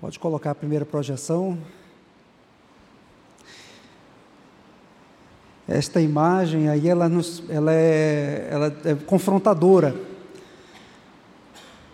[0.00, 1.58] Pode colocar a primeira projeção.
[5.66, 9.94] Esta imagem aí, ela, nos, ela, é, ela é confrontadora,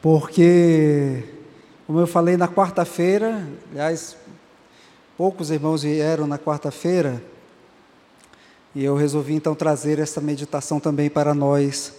[0.03, 1.25] porque,
[1.87, 4.19] como eu falei na quarta-feira, aliás,
[5.17, 7.23] poucos irmãos vieram na quarta-feira,
[8.75, 11.95] e eu resolvi então trazer essa meditação também para nós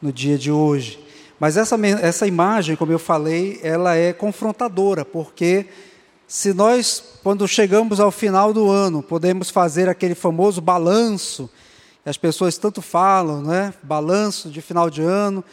[0.00, 1.07] no dia de hoje.
[1.38, 5.66] Mas essa, essa imagem, como eu falei, ela é confrontadora, porque
[6.26, 11.48] se nós, quando chegamos ao final do ano, podemos fazer aquele famoso balanço,
[12.02, 13.72] que as pessoas tanto falam, né?
[13.82, 15.44] balanço de final de ano,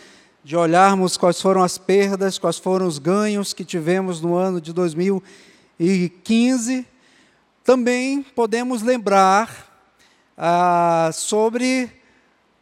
[0.43, 4.73] de olharmos quais foram as perdas, quais foram os ganhos que tivemos no ano de
[4.73, 6.85] 2015,
[7.63, 9.73] também podemos lembrar
[10.37, 11.89] ah, sobre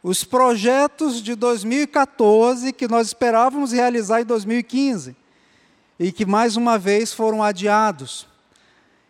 [0.04, 5.16] os projetos de 2014 que nós esperávamos realizar em 2015
[5.98, 8.28] e que mais uma vez foram adiados.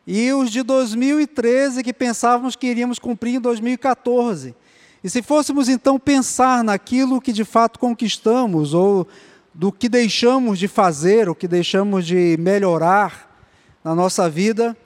[0.07, 4.55] E os de 2013 que pensávamos que iríamos cumprir em 2014.
[5.03, 9.05] E se fôssemos então pensar naquilo que de fato conquistamos ou
[9.53, 13.37] do que deixamos de fazer, o que deixamos de melhorar
[13.83, 14.77] na nossa vida,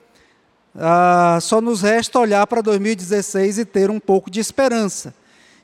[0.75, 5.13] ah, só nos resta olhar para 2016 e ter um pouco de esperança.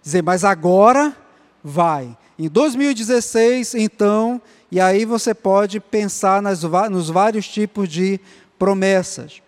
[0.05, 1.17] Dizer, mas agora
[1.63, 2.15] vai.
[2.37, 4.39] Em 2016, então,
[4.71, 8.19] e aí você pode pensar nas, nos vários tipos de
[8.59, 9.41] promessas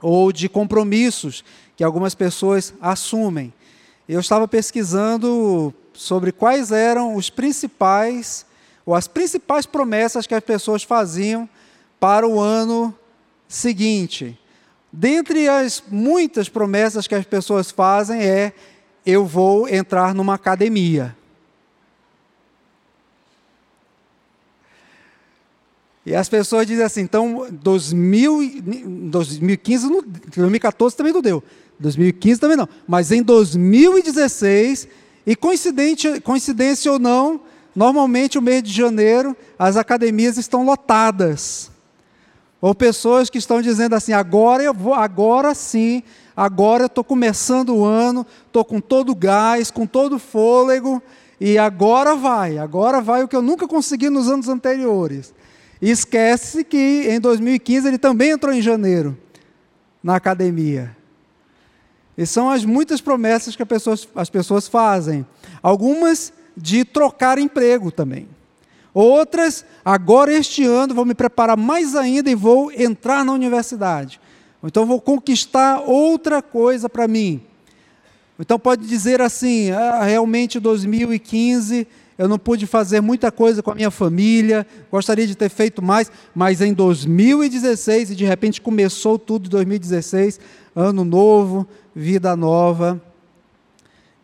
[0.00, 1.44] ou de compromissos
[1.76, 3.52] que algumas pessoas assumem.
[4.08, 8.46] Eu estava pesquisando sobre quais eram os principais
[8.86, 11.46] ou as principais promessas que as pessoas faziam
[12.00, 12.96] para o ano
[13.46, 14.38] seguinte.
[14.90, 18.54] Dentre as muitas promessas que as pessoas fazem é
[19.04, 21.16] eu vou entrar numa academia.
[26.04, 28.62] E as pessoas dizem assim, então 2000,
[29.10, 29.88] 2015,
[30.34, 31.42] 2014 também não deu,
[31.78, 34.88] 2015 também não, mas em 2016,
[35.26, 37.42] e coincidente, coincidência ou não,
[37.76, 41.70] normalmente o mês de janeiro as academias estão lotadas.
[42.60, 46.02] Ou pessoas que estão dizendo assim, agora eu vou, agora sim
[46.40, 51.02] agora estou começando o ano, estou com todo o gás, com todo o fôlego,
[51.38, 55.34] e agora vai, agora vai o que eu nunca consegui nos anos anteriores.
[55.82, 59.18] E esquece que em 2015 ele também entrou em janeiro
[60.02, 60.96] na academia.
[62.16, 63.62] E são as muitas promessas que
[64.14, 65.26] as pessoas fazem.
[65.62, 68.26] Algumas de trocar emprego também.
[68.94, 74.18] Outras, agora este ano vou me preparar mais ainda e vou entrar na universidade.
[74.62, 77.40] Ou então vou conquistar outra coisa para mim.
[78.38, 81.86] Então pode dizer assim: ah, realmente 2015
[82.20, 86.12] eu não pude fazer muita coisa com a minha família, gostaria de ter feito mais,
[86.34, 90.38] mas em 2016, e de repente começou tudo em 2016,
[90.76, 91.66] ano novo,
[91.96, 93.00] vida nova.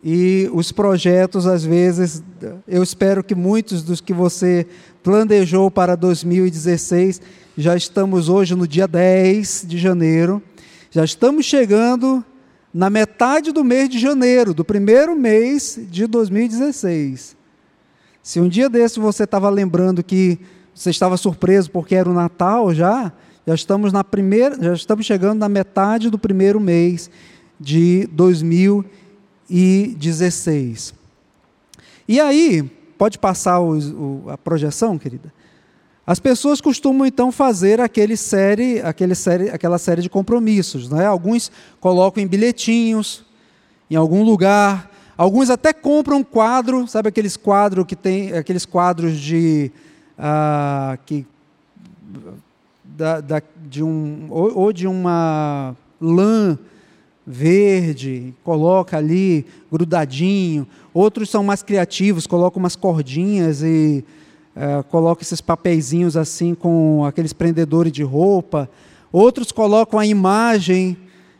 [0.03, 2.23] E os projetos, às vezes,
[2.67, 4.67] eu espero que muitos dos que você
[5.01, 7.21] planejou para 2016
[7.57, 10.41] já estamos hoje no dia 10 de janeiro,
[10.91, 12.23] já estamos chegando
[12.71, 17.35] na metade do mês de janeiro, do primeiro mês de 2016.
[18.21, 20.37] Se um dia desse você estava lembrando que
[20.75, 23.11] você estava surpreso porque era o Natal já,
[23.47, 27.09] já estamos na primeira, já estamos chegando na metade do primeiro mês
[27.59, 29.06] de 2016.
[32.07, 32.63] E aí,
[32.97, 35.31] pode passar o, o, a projeção, querida?
[36.05, 40.89] As pessoas costumam então fazer aquele série, aquele série, aquela série de compromissos.
[40.89, 41.05] Né?
[41.05, 43.25] Alguns colocam em bilhetinhos,
[43.91, 44.89] em algum lugar.
[45.17, 49.69] Alguns até compram um quadro, sabe aqueles quadros que tem, aqueles quadros de
[50.17, 51.25] ah, que
[52.83, 56.57] da, da, de um ou, ou de uma lã
[57.27, 60.65] verde, coloca ali grudadinho.
[60.93, 64.05] Outros são mais criativos, colocam umas cordinhas e
[64.55, 68.69] é, coloca esses papeizinhos assim com aqueles prendedores de roupa.
[69.11, 70.95] Outros colocam a imagem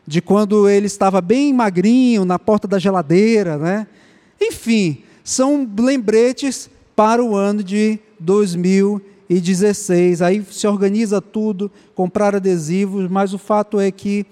[0.05, 3.87] de quando ele estava bem magrinho na porta da geladeira, né?
[4.41, 10.21] Enfim, são lembretes para o ano de 2016.
[10.21, 14.25] Aí se organiza tudo, comprar adesivos, mas o fato é que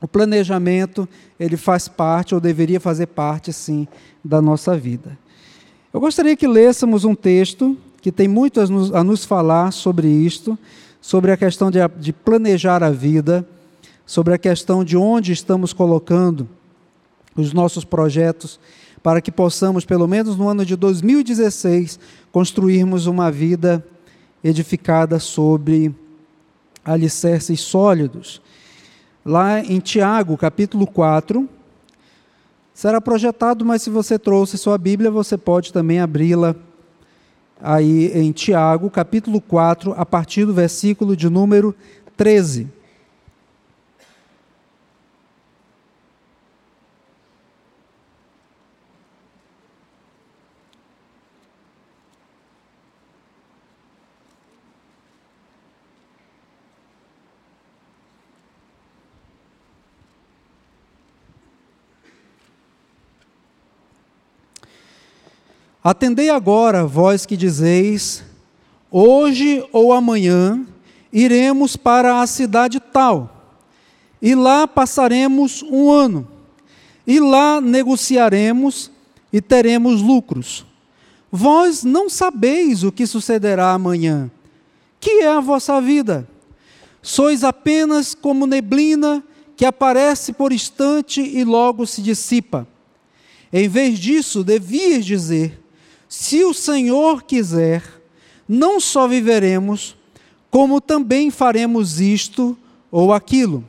[0.00, 1.08] o planejamento
[1.38, 3.86] ele faz parte ou deveria fazer parte sim
[4.24, 5.18] da nossa vida.
[5.92, 10.08] Eu gostaria que lêssemos um texto que tem muito a nos, a nos falar sobre
[10.08, 10.58] isto,
[11.00, 13.46] sobre a questão de, de planejar a vida,
[14.06, 16.48] sobre a questão de onde estamos colocando
[17.36, 18.58] os nossos projetos,
[19.02, 21.98] para que possamos, pelo menos no ano de 2016,
[22.32, 23.84] construirmos uma vida
[24.42, 25.94] edificada sobre
[26.84, 28.40] alicerces sólidos.
[29.28, 31.46] Lá em Tiago, capítulo 4,
[32.72, 36.56] será projetado, mas se você trouxe sua Bíblia, você pode também abri-la
[37.60, 41.74] aí em Tiago, capítulo 4, a partir do versículo de número
[42.16, 42.68] 13.
[65.82, 68.24] Atendei agora, vós que dizeis:
[68.90, 70.66] hoje ou amanhã
[71.12, 73.54] iremos para a cidade tal,
[74.20, 76.28] e lá passaremos um ano,
[77.06, 78.90] e lá negociaremos
[79.32, 80.66] e teremos lucros.
[81.30, 84.30] Vós não sabeis o que sucederá amanhã.
[84.98, 86.26] Que é a vossa vida?
[87.02, 89.22] Sois apenas como neblina
[89.56, 92.66] que aparece por instante e logo se dissipa.
[93.52, 95.60] Em vez disso, devias dizer:
[96.08, 97.82] se o Senhor quiser,
[98.48, 99.96] não só viveremos,
[100.50, 102.56] como também faremos isto
[102.90, 103.64] ou aquilo.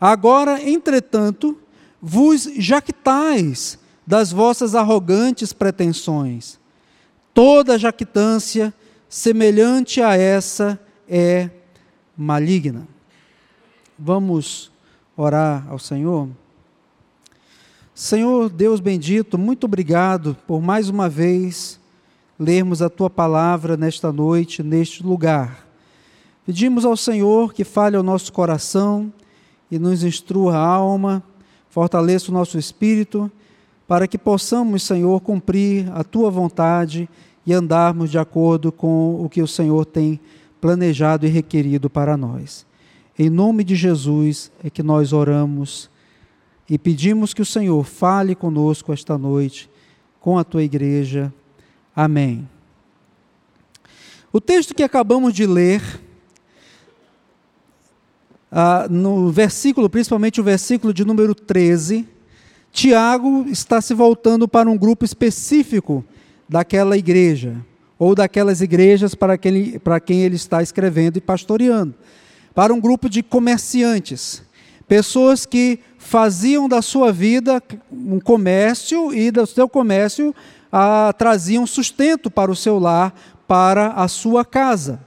[0.00, 1.58] Agora, entretanto,
[2.00, 6.58] vos jactais das vossas arrogantes pretensões.
[7.34, 8.72] Toda jactância
[9.08, 10.78] semelhante a essa
[11.08, 11.50] é
[12.16, 12.86] maligna.
[13.98, 14.70] Vamos
[15.16, 16.28] orar ao Senhor?
[17.98, 21.80] Senhor Deus bendito, muito obrigado por mais uma vez
[22.38, 25.66] lermos a tua palavra nesta noite, neste lugar.
[26.46, 29.12] Pedimos ao Senhor que fale ao nosso coração
[29.68, 31.24] e nos instrua a alma,
[31.68, 33.28] fortaleça o nosso espírito,
[33.88, 37.08] para que possamos, Senhor, cumprir a tua vontade
[37.44, 40.20] e andarmos de acordo com o que o Senhor tem
[40.60, 42.64] planejado e requerido para nós.
[43.18, 45.90] Em nome de Jesus é que nós oramos
[46.68, 49.70] e pedimos que o Senhor fale conosco esta noite,
[50.20, 51.32] com a tua igreja.
[51.96, 52.46] Amém.
[54.30, 55.82] O texto que acabamos de ler,
[58.52, 62.06] ah, no versículo, principalmente o versículo de número 13,
[62.70, 66.04] Tiago está se voltando para um grupo específico
[66.46, 67.56] daquela igreja,
[67.98, 71.94] ou daquelas igrejas para quem, ele, para quem ele está escrevendo e pastoreando,
[72.54, 74.42] para um grupo de comerciantes,
[74.86, 77.62] pessoas que faziam da sua vida
[77.92, 80.34] um comércio e do seu comércio
[80.72, 83.14] ah, traziam sustento para o seu lar,
[83.46, 85.00] para a sua casa.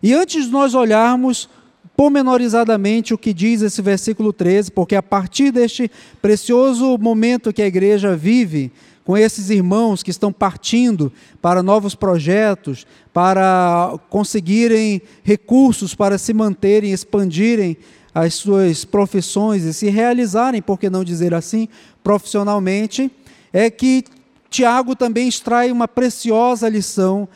[0.00, 1.50] E antes de nós olharmos
[1.96, 5.90] pormenorizadamente o que diz esse versículo 13, porque a partir deste
[6.22, 8.70] precioso momento que a igreja vive,
[9.04, 11.12] com esses irmãos que estão partindo
[11.42, 17.76] para novos projetos, para conseguirem recursos para se manterem, expandirem
[18.14, 21.68] as suas profissões e se realizarem, por que não dizer assim,
[22.02, 23.10] profissionalmente,
[23.52, 24.04] é que
[24.50, 27.28] Tiago também extrai uma preciosa lição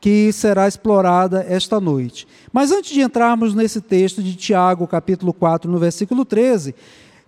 [0.00, 2.26] que será explorada esta noite.
[2.52, 6.74] Mas antes de entrarmos nesse texto de Tiago, capítulo 4, no versículo 13,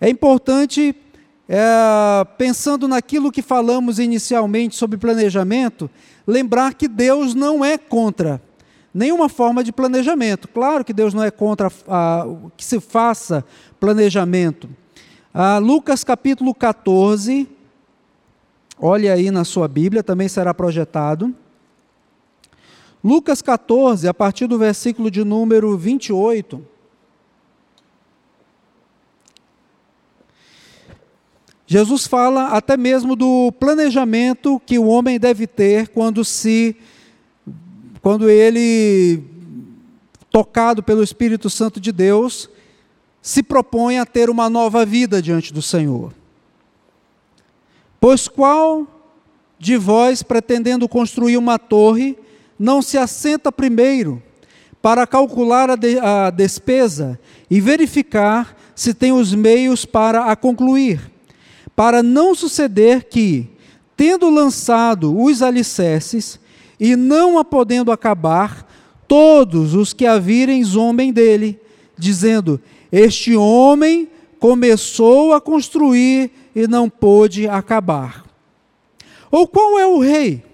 [0.01, 0.95] é importante,
[1.49, 5.89] é, pensando naquilo que falamos inicialmente sobre planejamento,
[6.27, 8.43] lembrar que Deus não é contra
[8.95, 10.47] nenhuma forma de planejamento.
[10.47, 11.69] Claro que Deus não é contra
[12.57, 13.45] que se faça
[13.81, 14.71] planejamento.
[15.33, 17.49] Ah, Lucas capítulo 14,
[18.79, 21.35] olhe aí na sua Bíblia, também será projetado.
[23.03, 26.65] Lucas 14, a partir do versículo de número 28.
[31.67, 36.77] Jesus fala até mesmo do planejamento que o homem deve ter quando se
[38.05, 39.25] quando ele,
[40.31, 42.51] tocado pelo Espírito Santo de Deus,
[43.23, 46.13] se propõe a ter uma nova vida diante do Senhor.
[47.99, 48.87] Pois qual
[49.59, 52.15] de vós, pretendendo construir uma torre,
[52.59, 54.23] não se assenta primeiro
[54.83, 57.19] para calcular a, de, a despesa
[57.51, 61.11] e verificar se tem os meios para a concluir,
[61.75, 63.49] para não suceder que,
[63.97, 66.39] tendo lançado os alicerces,
[66.85, 68.71] e não a podendo acabar,
[69.09, 71.59] todos os que a virem zombem dele,
[71.97, 72.61] dizendo:
[72.93, 74.07] Este homem
[74.39, 78.23] começou a construir e não pôde acabar.
[79.31, 80.45] Ou qual é o rei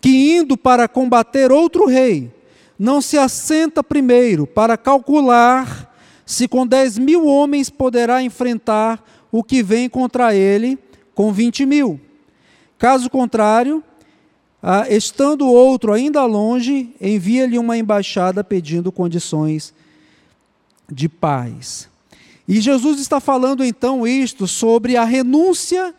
[0.00, 2.32] que, indo para combater outro rei,
[2.76, 5.94] não se assenta primeiro para calcular
[6.26, 9.00] se com dez mil homens poderá enfrentar
[9.30, 10.76] o que vem contra ele
[11.14, 12.00] com vinte mil?
[12.76, 13.84] Caso contrário,
[14.62, 19.72] ah, estando outro ainda longe, envia-lhe uma embaixada pedindo condições
[20.90, 21.88] de paz.
[22.46, 25.94] E Jesus está falando então isto sobre a renúncia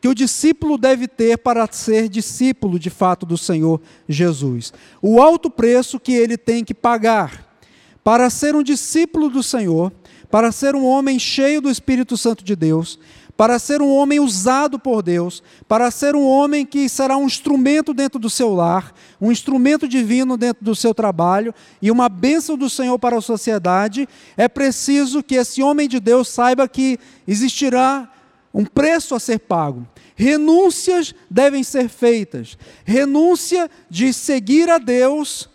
[0.00, 4.72] que o discípulo deve ter para ser discípulo de fato do Senhor Jesus.
[5.00, 7.56] O alto preço que ele tem que pagar
[8.02, 9.90] para ser um discípulo do Senhor,
[10.30, 12.98] para ser um homem cheio do Espírito Santo de Deus,
[13.36, 17.92] para ser um homem usado por Deus, para ser um homem que será um instrumento
[17.92, 22.70] dentro do seu lar, um instrumento divino dentro do seu trabalho e uma bênção do
[22.70, 28.08] Senhor para a sociedade, é preciso que esse homem de Deus saiba que existirá
[28.52, 29.84] um preço a ser pago.
[30.14, 32.56] Renúncias devem ser feitas.
[32.84, 35.48] Renúncia de seguir a Deus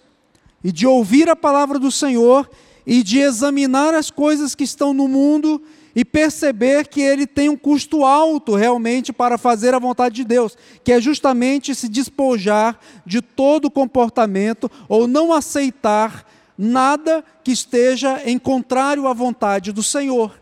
[0.62, 2.50] e de ouvir a palavra do Senhor
[2.86, 5.62] e de examinar as coisas que estão no mundo
[6.00, 10.58] e perceber que ele tem um custo alto realmente para fazer a vontade de Deus,
[10.82, 16.26] que é justamente se despojar de todo comportamento ou não aceitar
[16.58, 20.42] nada que esteja em contrário à vontade do Senhor.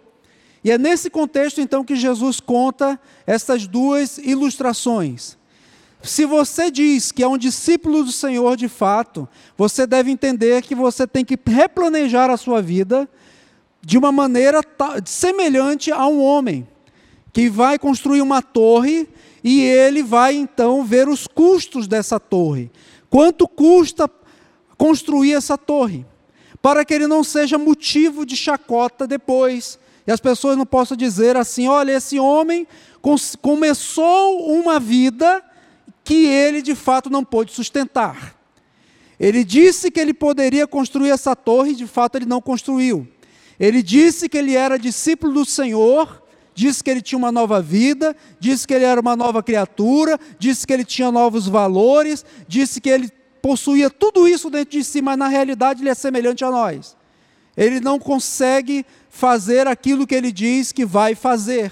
[0.63, 5.39] E é nesse contexto, então, que Jesus conta essas duas ilustrações.
[6.03, 10.75] Se você diz que é um discípulo do Senhor de fato, você deve entender que
[10.75, 13.09] você tem que replanejar a sua vida
[13.81, 14.61] de uma maneira
[15.05, 16.67] semelhante a um homem
[17.31, 19.07] que vai construir uma torre
[19.43, 22.71] e ele vai então ver os custos dessa torre.
[23.09, 24.09] Quanto custa
[24.77, 26.05] construir essa torre?
[26.61, 31.35] Para que ele não seja motivo de chacota depois e as pessoas não possam dizer
[31.35, 32.65] assim: olha, esse homem
[33.41, 35.43] começou uma vida
[36.03, 38.35] que ele de fato não pôde sustentar.
[39.19, 43.07] Ele disse que ele poderia construir essa torre, e de fato ele não construiu.
[43.59, 46.21] Ele disse que ele era discípulo do Senhor,
[46.53, 50.65] disse que ele tinha uma nova vida, disse que ele era uma nova criatura, disse
[50.65, 53.09] que ele tinha novos valores, disse que ele
[53.41, 56.95] possuía tudo isso dentro de si, mas na realidade ele é semelhante a nós.
[57.55, 61.71] Ele não consegue fazer aquilo que ele diz que vai fazer.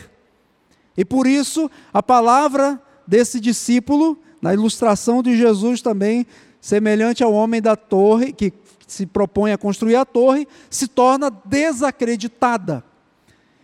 [0.97, 6.25] E por isso, a palavra desse discípulo, na ilustração de Jesus também,
[6.59, 8.51] semelhante ao homem da torre, que
[8.87, 12.83] se propõe a construir a torre, se torna desacreditada.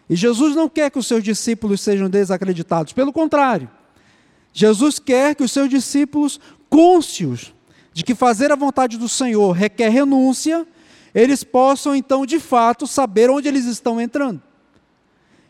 [0.09, 3.69] E Jesus não quer que os seus discípulos sejam desacreditados, pelo contrário.
[4.53, 7.53] Jesus quer que os seus discípulos, cônscios
[7.93, 10.67] de que fazer a vontade do Senhor requer renúncia,
[11.13, 14.41] eles possam então de fato saber onde eles estão entrando.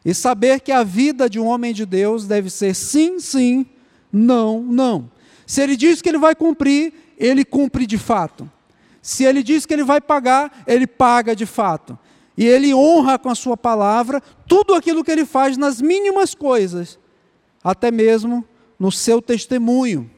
[0.04, 3.66] E saber que a vida de um homem de Deus deve ser sim, sim,
[4.12, 5.10] não, não.
[5.46, 8.50] Se ele diz que ele vai cumprir, ele cumpre de fato.
[9.02, 11.98] Se ele diz que ele vai pagar, ele paga de fato.
[12.38, 17.00] E ele honra com a sua palavra tudo aquilo que ele faz nas mínimas coisas,
[17.64, 18.46] até mesmo
[18.80, 20.10] no seu testemunho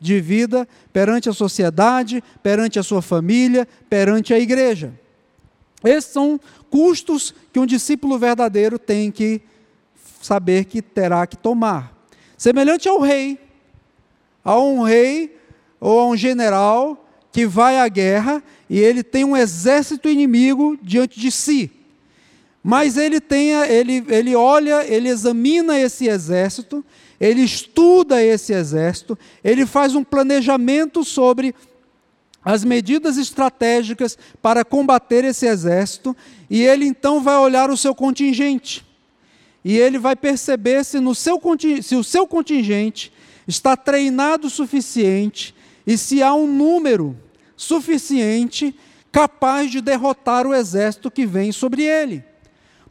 [0.00, 4.98] de vida perante a sociedade, perante a sua família, perante a igreja.
[5.84, 9.42] Esses são custos que um discípulo verdadeiro tem que
[10.20, 11.96] saber que terá que tomar.
[12.36, 13.38] Semelhante ao rei,
[14.44, 15.38] a um rei
[15.78, 21.18] ou a um general que vai à guerra e ele tem um exército inimigo diante
[21.18, 21.70] de si.
[22.62, 26.84] Mas ele tem, ele, ele olha, ele examina esse exército
[27.20, 31.54] ele estuda esse exército, ele faz um planejamento sobre
[32.42, 36.16] as medidas estratégicas para combater esse exército,
[36.48, 38.82] e ele então vai olhar o seu contingente.
[39.62, 41.38] E ele vai perceber se, no seu,
[41.82, 43.12] se o seu contingente
[43.46, 45.54] está treinado o suficiente
[45.90, 47.18] e se há um número
[47.56, 48.72] suficiente
[49.10, 52.24] capaz de derrotar o exército que vem sobre ele.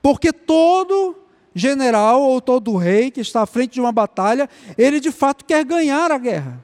[0.02, 1.16] Porque todo
[1.56, 5.64] general ou todo rei que está à frente de uma batalha, ele de fato quer
[5.64, 6.62] ganhar a guerra.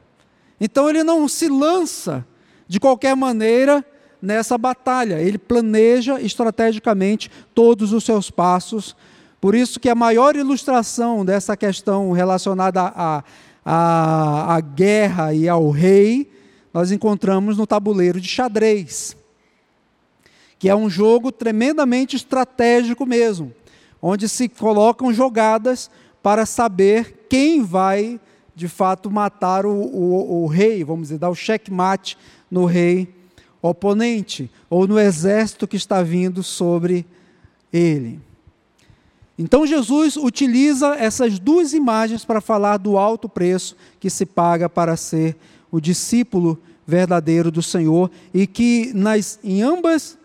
[0.60, 2.28] Então ele não se lança
[2.68, 3.86] de qualquer maneira
[4.22, 8.94] nessa batalha, ele planeja estrategicamente todos os seus passos.
[9.40, 13.24] Por isso que a maior ilustração dessa questão relacionada à,
[13.66, 16.32] à, à guerra e ao rei,
[16.74, 19.18] nós encontramos no tabuleiro de xadrez,
[20.60, 23.52] que é um jogo tremendamente estratégico mesmo
[24.08, 25.90] onde se colocam jogadas
[26.22, 28.20] para saber quem vai,
[28.56, 32.16] de fato, matar o, o, o rei, vamos dizer, dar o checkmate
[32.50, 33.12] no rei
[33.64, 37.04] oponente, ou no exército que está vindo sobre
[37.74, 38.20] ele.
[39.38, 44.96] Então Jesus utiliza essas duas imagens para falar do alto preço que se paga para
[44.96, 45.36] ser
[45.70, 50.18] o discípulo verdadeiro do Senhor e que nas, em ambas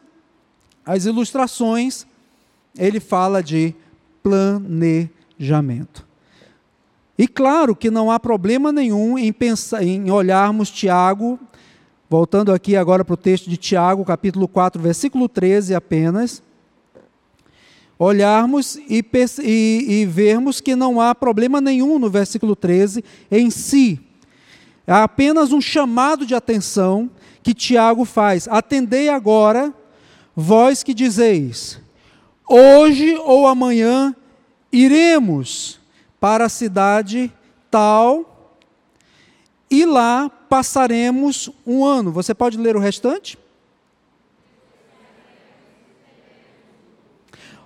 [0.85, 2.07] as ilustrações
[2.79, 3.75] ele fala de
[4.23, 6.07] planejamento.
[7.19, 11.39] E claro que não há problema nenhum em, pensar, em olharmos Tiago,
[12.09, 16.43] voltando aqui agora para o texto de Tiago, capítulo 4, versículo 13 apenas.
[18.01, 19.05] Olharmos e,
[19.43, 24.01] e, e vermos que não há problema nenhum no versículo 13 em si.
[24.87, 27.11] Há apenas um chamado de atenção
[27.43, 28.49] que Tiago faz.
[28.49, 29.75] Atendei agora,
[30.35, 31.79] vós que dizeis:
[32.49, 34.17] hoje ou amanhã
[34.73, 35.79] iremos
[36.19, 37.31] para a cidade
[37.71, 38.57] tal
[39.71, 42.11] e lá passaremos um ano.
[42.13, 43.39] Você pode ler o restante?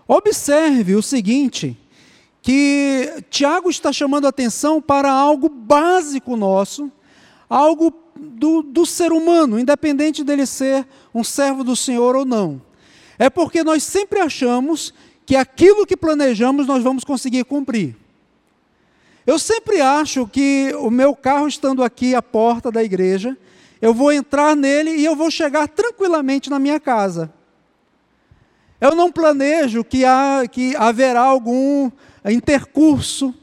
[0.07, 1.79] Observe o seguinte,
[2.43, 6.93] que Tiago está chamando a atenção para algo básico nosso,
[7.49, 12.61] algo do, do ser humano, independente dele ser um servo do Senhor ou não.
[13.19, 14.93] É porque nós sempre achamos
[15.25, 17.97] que aquilo que planejamos nós vamos conseguir cumprir.
[19.27, 23.37] Eu sempre acho que o meu carro estando aqui à porta da igreja,
[23.81, 27.33] eu vou entrar nele e eu vou chegar tranquilamente na minha casa.
[28.81, 31.91] Eu não planejo que, há, que haverá algum
[32.25, 33.35] intercurso,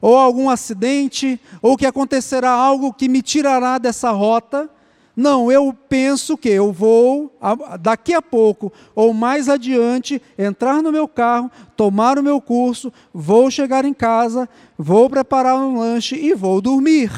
[0.00, 4.70] ou algum acidente, ou que acontecerá algo que me tirará dessa rota.
[5.16, 7.36] Não, eu penso que eu vou,
[7.80, 13.50] daqui a pouco, ou mais adiante, entrar no meu carro, tomar o meu curso, vou
[13.50, 17.10] chegar em casa, vou preparar um lanche e vou dormir.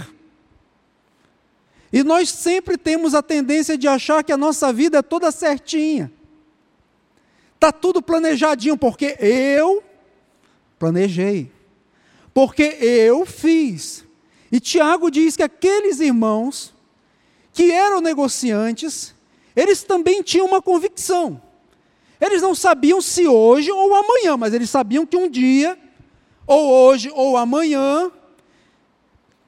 [1.93, 6.11] E nós sempre temos a tendência de achar que a nossa vida é toda certinha.
[7.61, 9.85] Está tudo planejadinho, porque eu
[10.79, 11.53] planejei.
[12.33, 14.03] Porque eu fiz.
[14.51, 16.73] E Tiago diz que aqueles irmãos
[17.53, 19.15] que eram negociantes,
[19.55, 21.39] eles também tinham uma convicção.
[22.19, 25.79] Eles não sabiam se hoje ou amanhã, mas eles sabiam que um dia,
[26.47, 28.11] ou hoje ou amanhã,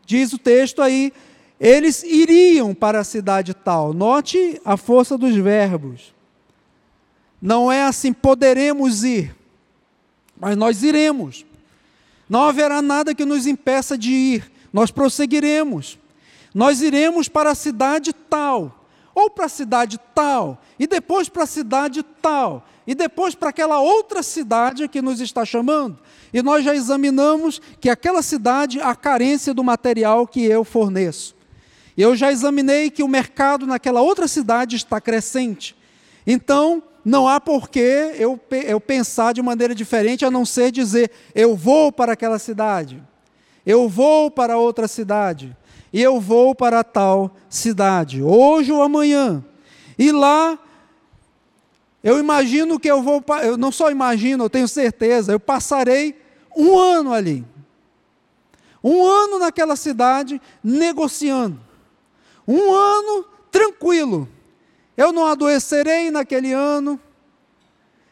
[0.05, 1.15] diz o texto aí,
[1.59, 3.95] eles iriam para a cidade tal.
[3.95, 6.12] Note a força dos verbos.
[7.43, 9.35] Não é assim, poderemos ir,
[10.39, 11.45] mas nós iremos.
[12.29, 15.99] Não haverá nada que nos impeça de ir, nós prosseguiremos.
[16.55, 21.47] Nós iremos para a cidade tal, ou para a cidade tal, e depois para a
[21.47, 25.99] cidade tal, e depois para aquela outra cidade que nos está chamando.
[26.33, 31.35] E nós já examinamos que aquela cidade há carência do material que eu forneço.
[31.97, 35.77] Eu já examinei que o mercado naquela outra cidade está crescente.
[36.25, 41.57] Então, não há porquê eu, eu pensar de maneira diferente a não ser dizer: eu
[41.57, 43.03] vou para aquela cidade,
[43.67, 45.57] eu vou para outra cidade,
[45.93, 49.45] e eu vou para tal cidade, hoje ou amanhã.
[49.99, 50.59] E lá,
[52.03, 56.21] eu imagino que eu vou, eu não só imagino, eu tenho certeza, eu passarei
[56.57, 57.45] um ano ali.
[58.83, 61.61] Um ano naquela cidade negociando.
[62.47, 64.29] Um ano tranquilo
[64.97, 67.01] eu não adoecerei naquele ano,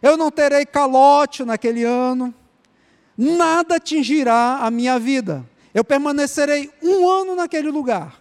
[0.03, 2.35] eu não terei calote naquele ano,
[3.17, 5.47] nada atingirá a minha vida.
[5.75, 8.21] Eu permanecerei um ano naquele lugar.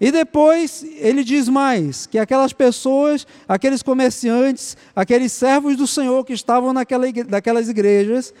[0.00, 6.32] E depois ele diz mais: que aquelas pessoas, aqueles comerciantes, aqueles servos do Senhor que
[6.32, 8.32] estavam naquela, naquelas igrejas,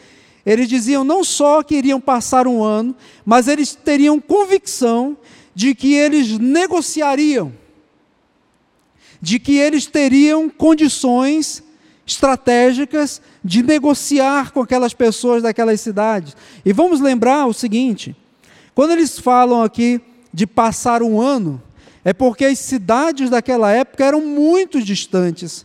[0.46, 5.16] eles diziam não só que iriam passar um ano, mas eles teriam convicção
[5.54, 7.52] de que eles negociariam
[9.22, 11.62] de que eles teriam condições
[12.04, 16.36] estratégicas de negociar com aquelas pessoas daquelas cidades.
[16.64, 18.16] E vamos lembrar o seguinte:
[18.74, 20.00] quando eles falam aqui
[20.34, 21.62] de passar um ano,
[22.04, 25.64] é porque as cidades daquela época eram muito distantes.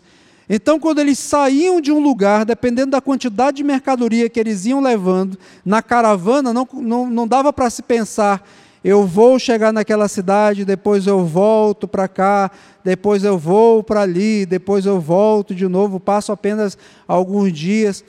[0.49, 4.79] Então, quando eles saíam de um lugar, dependendo da quantidade de mercadoria que eles iam
[4.79, 8.47] levando, na caravana, não, não, não dava para se pensar
[8.83, 12.51] eu vou chegar naquela cidade, depois eu volto para cá,
[12.83, 18.03] depois eu vou para ali, depois eu volto de novo, passo apenas alguns dias.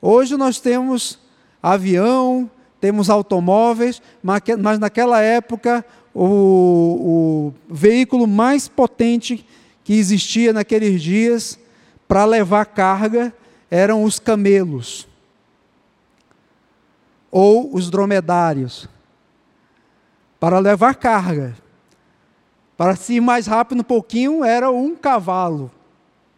[0.00, 1.18] Hoje nós temos
[1.62, 2.50] avião,
[2.80, 9.46] temos automóveis, mas naquela época o, o veículo mais potente
[9.84, 11.58] que existia naqueles dias
[12.08, 13.32] para levar carga
[13.70, 15.06] eram os camelos
[17.30, 18.88] ou os dromedários
[20.46, 21.56] para levar carga.
[22.76, 25.72] Para se ir mais rápido um pouquinho, era um cavalo.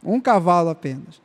[0.02, 1.20] Um cavalo apenas.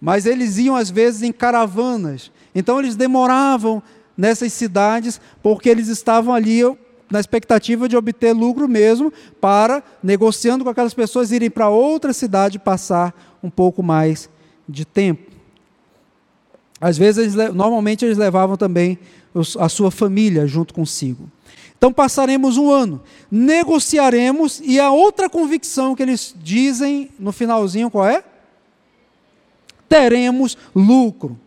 [0.00, 2.32] Mas eles iam às vezes em caravanas.
[2.52, 3.80] Então eles demoravam
[4.16, 6.62] nessas cidades, porque eles estavam ali
[7.08, 12.58] na expectativa de obter lucro mesmo, para, negociando com aquelas pessoas, irem para outra cidade
[12.58, 14.28] passar um pouco mais
[14.68, 15.27] de tempo.
[16.80, 18.98] Às vezes, eles, normalmente, eles levavam também
[19.58, 21.30] a sua família junto consigo.
[21.76, 28.04] Então passaremos um ano, negociaremos, e a outra convicção que eles dizem no finalzinho qual
[28.04, 28.24] é?
[29.88, 31.38] teremos lucro.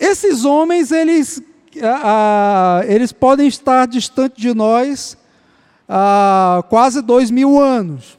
[0.00, 1.42] Esses homens, eles,
[1.82, 5.16] ah, eles podem estar distante de nós
[5.88, 8.17] há quase dois mil anos.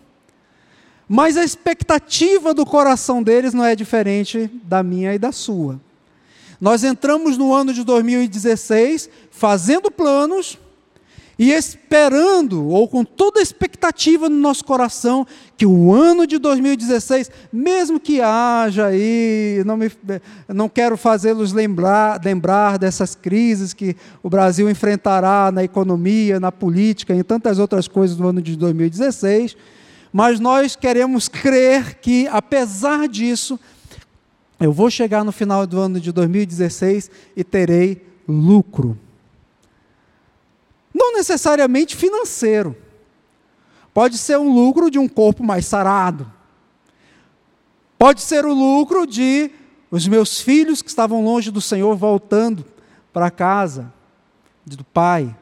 [1.12, 5.82] Mas a expectativa do coração deles não é diferente da minha e da sua.
[6.62, 10.60] Nós entramos no ano de 2016 fazendo planos
[11.40, 17.32] e esperando, ou com toda a expectativa no nosso coração, que o ano de 2016,
[17.52, 19.90] mesmo que haja aí, não, me,
[20.50, 27.16] não quero fazê-los lembrar, lembrar dessas crises que o Brasil enfrentará na economia, na política,
[27.16, 29.56] em tantas outras coisas no ano de 2016,
[30.12, 33.60] mas nós queremos crer que, apesar disso,
[34.60, 38.98] eu vou chegar no final do ano de 2016 e terei lucro.
[40.94, 42.76] Não necessariamente financeiro.
[43.94, 46.32] Pode ser um lucro de um corpo mais sarado.
[47.98, 49.52] Pode ser o lucro de
[49.92, 52.66] os meus filhos que estavam longe do Senhor voltando
[53.12, 53.92] para casa
[54.66, 55.36] do pai.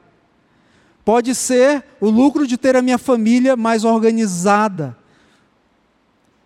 [1.07, 4.93] Pode ser o lucro de ter a minha família mais organizada.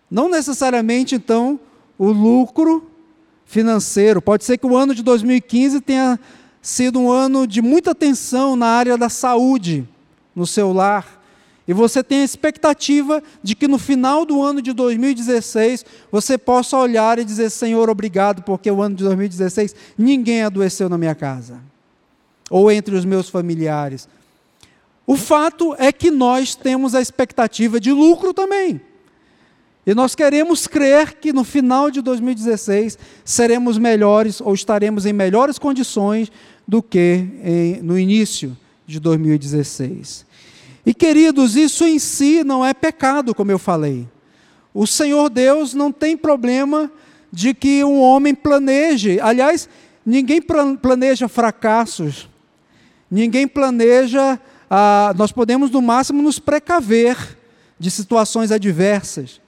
[0.08, 1.58] Não necessariamente, então,
[1.98, 2.88] o lucro
[3.44, 4.22] financeiro.
[4.22, 6.16] Pode ser que o ano de 2015 tenha
[6.60, 9.84] sido um ano de muita atenção na área da saúde
[10.32, 11.20] no seu lar.
[11.66, 16.76] E você tem a expectativa de que no final do ano de 2016 você possa
[16.76, 21.58] olhar e dizer: Senhor, obrigado, porque o ano de 2016 ninguém adoeceu na minha casa,
[22.48, 24.08] ou entre os meus familiares.
[25.06, 28.80] O fato é que nós temos a expectativa de lucro também.
[29.84, 35.58] E nós queremos crer que no final de 2016 seremos melhores ou estaremos em melhores
[35.58, 36.30] condições
[36.66, 40.24] do que em, no início de 2016.
[40.86, 44.06] E queridos, isso em si não é pecado, como eu falei.
[44.72, 46.90] O Senhor Deus não tem problema
[47.32, 49.18] de que um homem planeje.
[49.20, 49.68] Aliás,
[50.06, 50.40] ninguém
[50.80, 52.28] planeja fracassos,
[53.10, 54.40] ninguém planeja.
[54.74, 57.36] Ah, nós podemos, no máximo, nos precaver
[57.78, 59.38] de situações adversas.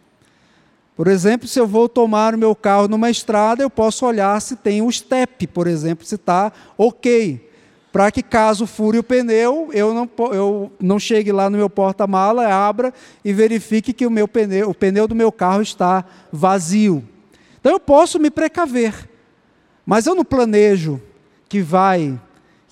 [0.95, 4.55] Por exemplo, se eu vou tomar o meu carro numa estrada, eu posso olhar se
[4.55, 7.51] tem o step, por exemplo, se está ok.
[7.91, 12.47] Para que caso fure o pneu, eu não, eu não chegue lá no meu porta-mala,
[12.47, 12.93] abra
[13.25, 17.03] e verifique que o, meu pneu, o pneu do meu carro está vazio.
[17.59, 19.09] Então eu posso me precaver,
[19.87, 21.01] mas eu não planejo
[21.49, 22.21] que vai,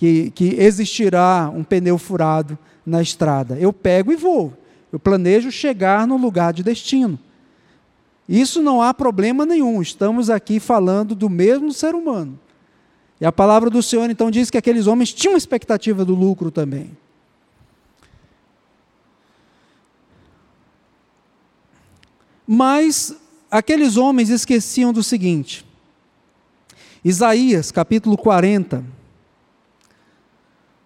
[0.03, 3.57] que, que existirá um pneu furado na estrada.
[3.61, 4.53] Eu pego e vou.
[4.91, 7.17] Eu planejo chegar no lugar de destino.
[8.29, 12.37] Isso não há problema nenhum, estamos aqui falando do mesmo ser humano.
[13.21, 16.91] E a palavra do Senhor então diz que aqueles homens tinham expectativa do lucro também.
[22.45, 23.17] Mas
[23.49, 25.65] aqueles homens esqueciam do seguinte.
[27.05, 29.01] Isaías, capítulo 40.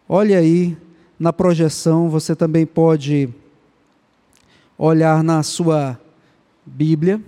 [0.09, 0.77] Olha aí
[1.19, 3.29] na projeção, você também pode
[4.79, 5.99] olhar na sua
[6.65, 7.21] Bíblia,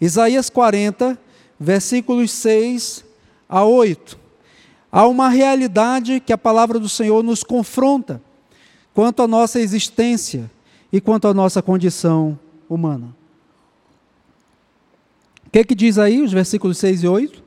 [0.00, 1.16] Isaías 40,
[1.58, 3.04] versículos 6
[3.48, 4.18] a 8.
[4.90, 8.20] Há uma realidade que a palavra do Senhor nos confronta
[8.92, 10.50] quanto à nossa existência
[10.92, 13.14] e quanto à nossa condição humana.
[15.46, 17.46] O que, que diz aí, os versículos 6 e 8?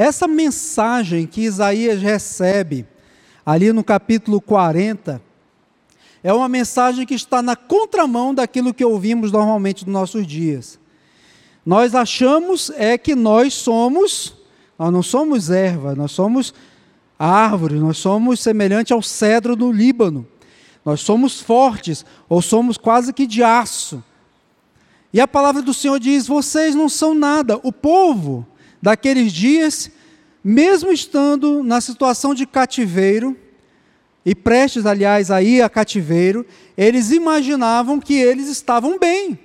[0.00, 2.86] Essa mensagem que Isaías recebe,
[3.44, 5.20] ali no capítulo 40,
[6.24, 10.80] é uma mensagem que está na contramão daquilo que ouvimos normalmente nos nossos dias.
[11.66, 14.34] Nós achamos é que nós somos,
[14.78, 16.54] nós não somos erva, nós somos
[17.18, 20.26] árvores, nós somos semelhante ao cedro do Líbano.
[20.82, 24.02] Nós somos fortes, ou somos quase que de aço.
[25.12, 27.60] E a palavra do Senhor diz: vocês não são nada.
[27.62, 28.46] O povo
[28.80, 29.90] daqueles dias,
[30.42, 33.36] mesmo estando na situação de cativeiro,
[34.24, 36.44] e prestes, aliás, a ir a cativeiro,
[36.76, 39.38] eles imaginavam que eles estavam bem,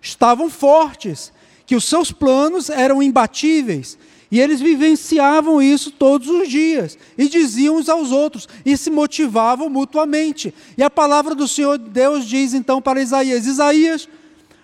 [0.00, 1.32] estavam fortes,
[1.64, 3.96] que os seus planos eram imbatíveis,
[4.30, 9.70] E eles vivenciavam isso todos os dias, e diziam uns aos outros, e se motivavam
[9.70, 10.52] mutuamente.
[10.76, 14.08] E a palavra do Senhor Deus diz então para Isaías: Isaías,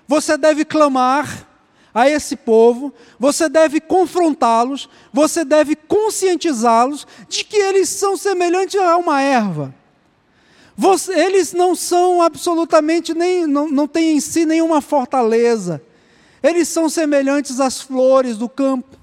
[0.07, 1.49] você deve clamar
[1.94, 8.96] a esse povo, você deve confrontá-los, você deve conscientizá-los de que eles são semelhantes a
[8.96, 9.74] uma erva.
[10.76, 15.83] Você, eles não são absolutamente nem não, não têm em si nenhuma fortaleza.
[16.42, 18.96] Eles são semelhantes às flores do campo.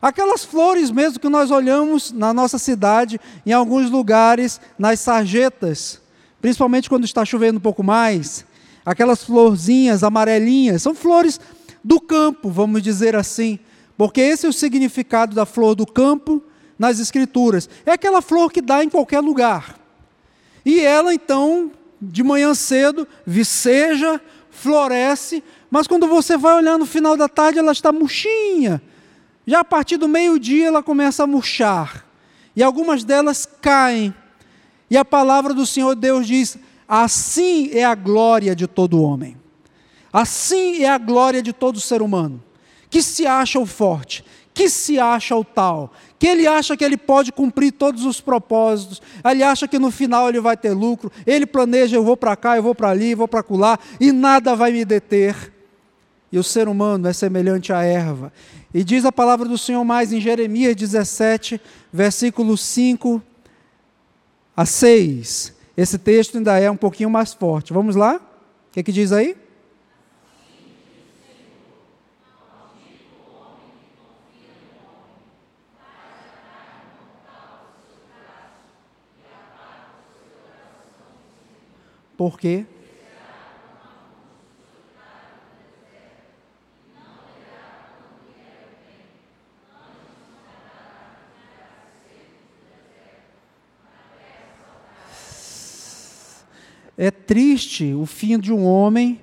[0.00, 6.00] Aquelas flores mesmo que nós olhamos na nossa cidade, em alguns lugares, nas sarjetas,
[6.40, 8.44] principalmente quando está chovendo um pouco mais,
[8.86, 11.40] aquelas florzinhas amarelinhas, são flores
[11.82, 13.58] do campo, vamos dizer assim,
[13.96, 16.42] porque esse é o significado da flor do campo
[16.78, 17.68] nas Escrituras.
[17.84, 19.78] É aquela flor que dá em qualquer lugar.
[20.64, 27.16] E ela então, de manhã cedo, viceja, floresce, mas quando você vai olhar no final
[27.16, 28.80] da tarde, ela está murchinha.
[29.46, 32.04] Já a partir do meio-dia ela começa a murchar.
[32.54, 34.14] E algumas delas caem.
[34.90, 39.36] E a palavra do Senhor Deus diz: Assim é a glória de todo homem.
[40.12, 42.42] Assim é a glória de todo ser humano,
[42.90, 46.96] que se acha o forte, que se acha o tal, que ele acha que ele
[46.96, 51.46] pode cumprir todos os propósitos, ele acha que no final ele vai ter lucro, ele
[51.46, 54.56] planeja, eu vou para cá, eu vou para ali, eu vou para lá, e nada
[54.56, 55.52] vai me deter.
[56.30, 58.32] E o ser humano é semelhante à erva.
[58.72, 61.60] E diz a palavra do Senhor mais em Jeremias 17,
[61.92, 63.22] versículo 5
[64.56, 65.54] a 6.
[65.76, 67.72] Esse texto ainda é um pouquinho mais forte.
[67.72, 68.16] Vamos lá?
[68.16, 69.36] O que, é que diz aí?
[82.18, 82.66] Por quê?
[96.96, 99.20] É triste o fim de um homem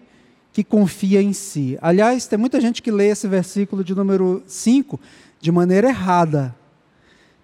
[0.54, 1.78] que confia em si.
[1.82, 4.98] Aliás, tem muita gente que lê esse versículo de número 5
[5.42, 6.56] de maneira errada.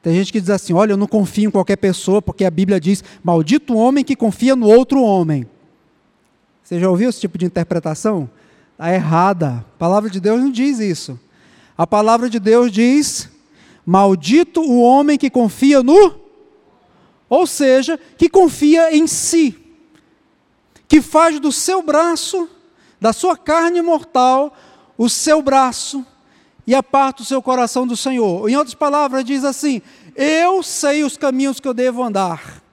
[0.01, 2.79] Tem gente que diz assim: olha, eu não confio em qualquer pessoa, porque a Bíblia
[2.79, 5.47] diz: maldito homem que confia no outro homem.
[6.63, 8.29] Você já ouviu esse tipo de interpretação?
[8.73, 9.65] Está errada.
[9.75, 11.19] A palavra de Deus não diz isso.
[11.77, 13.29] A palavra de Deus diz:
[13.85, 16.19] maldito o homem que confia no.
[17.29, 19.57] Ou seja, que confia em si.
[20.87, 22.49] Que faz do seu braço,
[22.99, 24.53] da sua carne mortal,
[24.97, 26.05] o seu braço
[26.71, 28.47] e aparta o seu coração do Senhor.
[28.47, 29.81] Em outras palavras, diz assim:
[30.15, 32.63] Eu sei os caminhos que eu devo andar,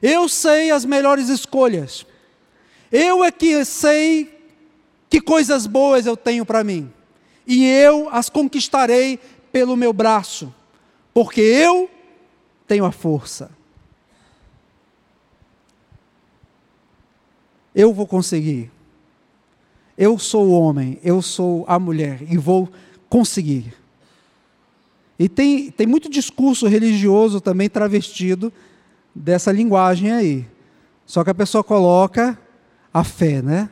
[0.00, 2.06] eu sei as melhores escolhas,
[2.92, 4.32] eu é que sei
[5.10, 6.88] que coisas boas eu tenho para mim,
[7.44, 9.18] e eu as conquistarei
[9.50, 10.54] pelo meu braço,
[11.12, 11.90] porque eu
[12.64, 13.50] tenho a força.
[17.74, 18.70] Eu vou conseguir
[19.98, 22.68] eu sou o homem, eu sou a mulher e vou
[23.10, 23.74] conseguir.
[25.18, 28.52] E tem, tem muito discurso religioso também travestido
[29.12, 30.46] dessa linguagem aí.
[31.04, 32.38] Só que a pessoa coloca
[32.94, 33.68] a fé, né?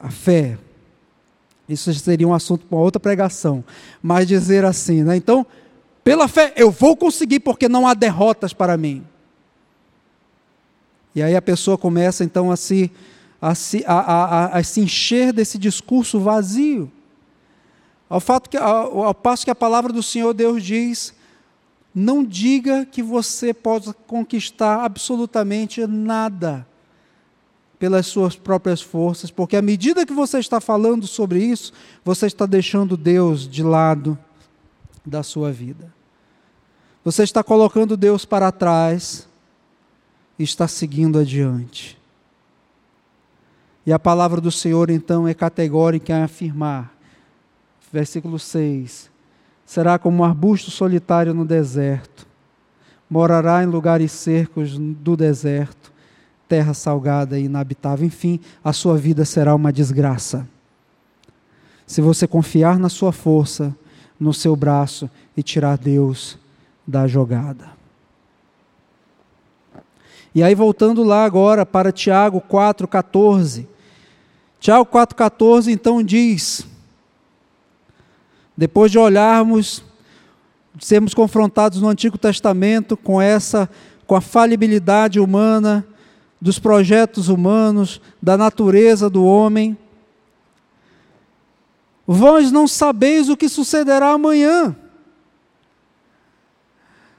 [0.00, 0.56] A fé.
[1.68, 3.62] Isso seria um assunto para outra pregação.
[4.02, 5.14] Mas dizer assim, né?
[5.14, 5.44] Então,
[6.02, 9.04] pela fé, eu vou conseguir porque não há derrotas para mim.
[11.14, 12.90] E aí a pessoa começa então a se
[13.40, 16.90] a se, a, a, a se encher desse discurso vazio.
[18.08, 21.14] Ao, fato que, ao, ao passo que a palavra do Senhor Deus diz:
[21.94, 26.66] não diga que você pode conquistar absolutamente nada
[27.78, 31.72] pelas suas próprias forças, porque à medida que você está falando sobre isso,
[32.04, 34.18] você está deixando Deus de lado
[35.06, 35.92] da sua vida.
[37.04, 39.28] Você está colocando Deus para trás
[40.38, 41.97] e está seguindo adiante.
[43.88, 46.92] E a palavra do Senhor então é categórica em afirmar,
[47.90, 49.10] versículo 6:
[49.64, 52.26] será como um arbusto solitário no deserto,
[53.08, 55.90] morará em lugares cercos do deserto,
[56.46, 58.06] terra salgada e inabitável.
[58.06, 60.46] Enfim, a sua vida será uma desgraça.
[61.86, 63.74] Se você confiar na sua força,
[64.20, 66.38] no seu braço e tirar Deus
[66.86, 67.70] da jogada.
[70.34, 73.77] E aí, voltando lá agora para Tiago 4,14.
[74.60, 76.66] Tiago 4,14 então diz:
[78.56, 79.84] depois de olharmos,
[80.74, 83.68] de sermos confrontados no Antigo Testamento com essa,
[84.06, 85.86] com a falibilidade humana,
[86.40, 89.76] dos projetos humanos, da natureza do homem,
[92.10, 94.74] Vós não sabeis o que sucederá amanhã.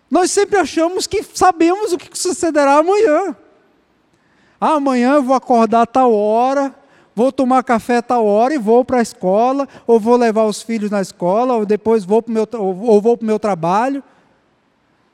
[0.10, 3.38] Nós sempre achamos que sabemos o que sucederá amanhã.
[4.60, 6.74] Ah, amanhã eu vou acordar a tal hora,
[7.20, 10.62] vou tomar café a tal hora e vou para a escola, ou vou levar os
[10.62, 14.02] filhos na escola, ou depois vou para o meu, ou vou para o meu trabalho.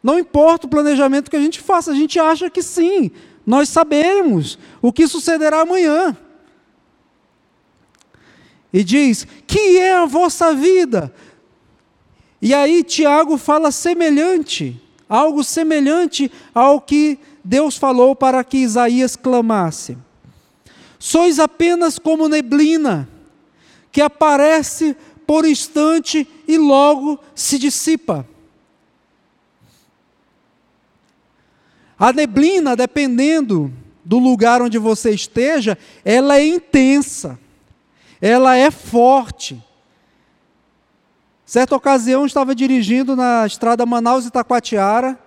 [0.04, 3.10] Não importa o planejamento que a gente faça, a gente acha que sim,
[3.44, 6.15] nós sabemos o que sucederá amanhã.
[8.72, 11.12] E diz: Que é a vossa vida?
[12.39, 20.05] E aí Tiago fala semelhante, algo semelhante ao que Deus falou para que Isaías clamasse.
[21.06, 23.08] Sois apenas como neblina,
[23.91, 28.28] que aparece por instante e logo se dissipa.
[31.96, 33.72] A neblina, dependendo
[34.04, 37.38] do lugar onde você esteja, ela é intensa,
[38.20, 39.63] ela é forte.
[41.46, 45.20] Certa ocasião, estava dirigindo na estrada Manaus-Itacoatiara,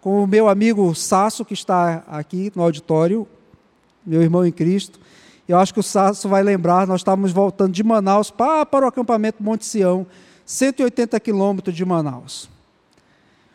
[0.00, 3.28] com o meu amigo Sasso, que está aqui no auditório,
[4.02, 5.04] meu irmão em Cristo.
[5.48, 8.88] Eu acho que o Sasso vai lembrar, nós estávamos voltando de Manaus para, para o
[8.88, 10.06] acampamento Monte Sião,
[10.44, 12.48] 180 quilômetros de Manaus.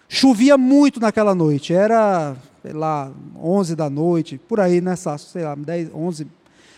[0.08, 5.56] Chovia muito naquela noite, era sei lá, 11 da noite, por aí nessa, sei lá,
[5.56, 6.28] 10, 11.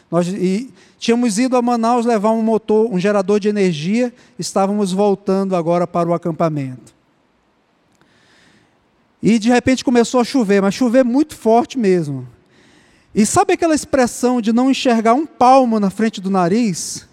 [0.09, 5.55] Nós e tínhamos ido a Manaus levar um motor, um gerador de energia, estávamos voltando
[5.55, 6.93] agora para o acampamento.
[9.21, 12.27] E de repente começou a chover, mas chover muito forte mesmo.
[13.15, 17.07] E sabe aquela expressão de não enxergar um palmo na frente do nariz?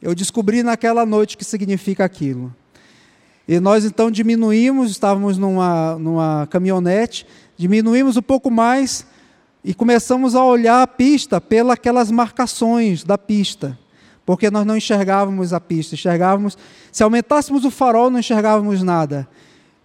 [0.00, 2.54] Eu descobri naquela noite que significa aquilo.
[3.46, 9.06] E nós então diminuímos, estávamos numa, numa caminhonete, diminuímos um pouco mais
[9.62, 13.78] e começamos a olhar a pista pelas aquelas marcações da pista,
[14.24, 16.56] porque nós não enxergávamos a pista, enxergávamos,
[16.90, 19.28] se aumentássemos o farol não enxergávamos nada.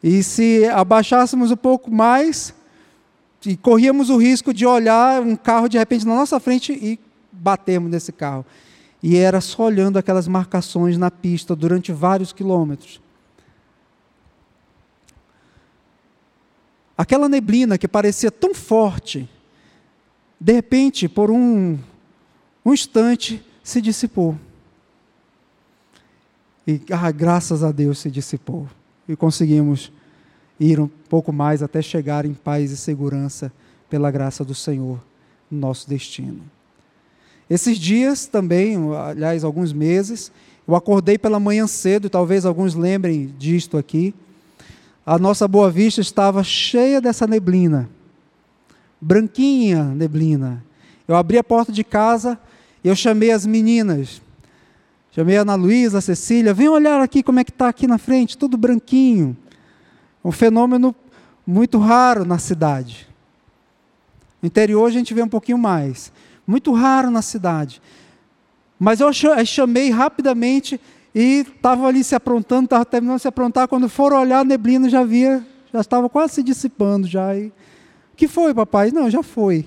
[0.02, 2.54] E se abaixássemos um pouco mais,
[3.46, 7.00] e corríamos o risco de olhar um carro de repente na nossa frente e
[7.32, 8.46] batermos nesse carro.
[9.02, 13.00] E era só olhando aquelas marcações na pista durante vários quilômetros.
[16.98, 19.30] Aquela neblina que parecia tão forte,
[20.40, 21.78] de repente, por um,
[22.66, 24.36] um instante, se dissipou.
[26.66, 28.68] E ah, graças a Deus se dissipou.
[29.08, 29.92] E conseguimos
[30.60, 33.52] ir um pouco mais até chegar em paz e segurança
[33.90, 35.00] pela graça do Senhor
[35.50, 36.42] no nosso destino.
[37.50, 40.32] Esses dias também, aliás, alguns meses,
[40.68, 44.14] eu acordei pela manhã cedo, talvez alguns lembrem disto aqui
[45.08, 47.90] a nossa Boa Vista estava cheia dessa neblina,
[49.00, 50.62] branquinha neblina.
[51.08, 52.38] Eu abri a porta de casa,
[52.84, 54.22] eu chamei as meninas,
[55.12, 57.98] chamei a Ana Luísa, a Cecília, vem olhar aqui como é que está aqui na
[57.98, 59.38] frente, tudo branquinho.
[60.28, 60.94] Um fenômeno
[61.46, 63.08] muito raro na cidade.
[64.42, 66.12] No interior a gente vê um pouquinho mais.
[66.46, 67.82] Muito raro na cidade.
[68.78, 69.10] Mas eu
[69.46, 70.82] chamei rapidamente
[71.16, 74.90] e estava ali se aprontando, estava terminando de se aprontar, quando foram olhar, a neblina
[74.90, 77.34] já havia, já estava quase se dissipando já.
[77.34, 77.50] E,
[78.14, 78.92] que foi, papai?
[78.92, 79.66] Não, já foi.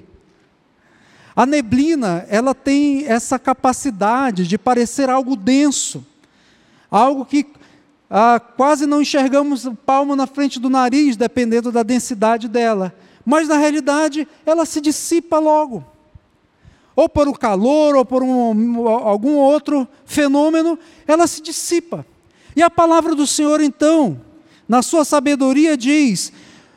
[1.34, 6.04] A neblina, ela tem essa capacidade de parecer algo denso,
[6.90, 7.46] algo que
[8.10, 12.92] ah, quase não enxergamos o palmo na frente do nariz, dependendo da densidade dela.
[13.24, 15.84] Mas na realidade, ela se dissipa logo
[17.00, 22.04] ou por um calor, ou por um, algum outro fenômeno, ela se dissipa.
[22.54, 24.20] E a palavra do Senhor, então,
[24.68, 26.30] na sua sabedoria, diz: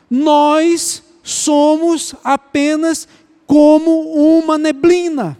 [0.10, 3.06] Nós somos apenas
[3.46, 5.38] como uma neblina.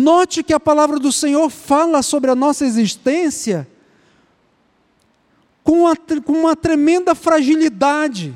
[0.00, 3.68] Note que a palavra do Senhor fala sobre a nossa existência
[5.64, 8.32] com uma, com uma tremenda fragilidade.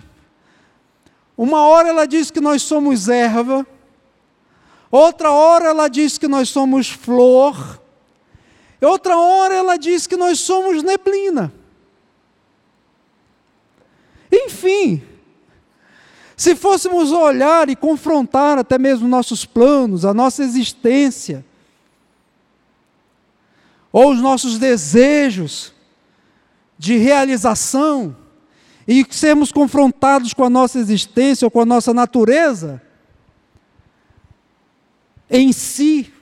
[1.38, 3.64] Uma hora ela diz que nós somos erva,
[4.90, 7.80] outra hora ela diz que nós somos flor,
[8.80, 11.54] outra hora ela diz que nós somos neblina.
[14.32, 15.00] Enfim,
[16.36, 21.44] se fôssemos olhar e confrontar até mesmo nossos planos, a nossa existência,
[23.92, 25.72] ou os nossos desejos
[26.78, 28.16] de realização,
[28.88, 32.82] e sermos confrontados com a nossa existência ou com a nossa natureza,
[35.30, 36.12] em si,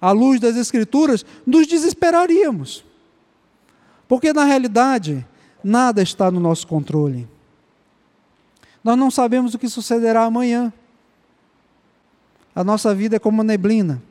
[0.00, 2.84] à luz das Escrituras, nos desesperaríamos.
[4.08, 5.26] Porque na realidade,
[5.62, 7.28] nada está no nosso controle.
[8.82, 10.72] Nós não sabemos o que sucederá amanhã.
[12.54, 14.02] A nossa vida é como neblina,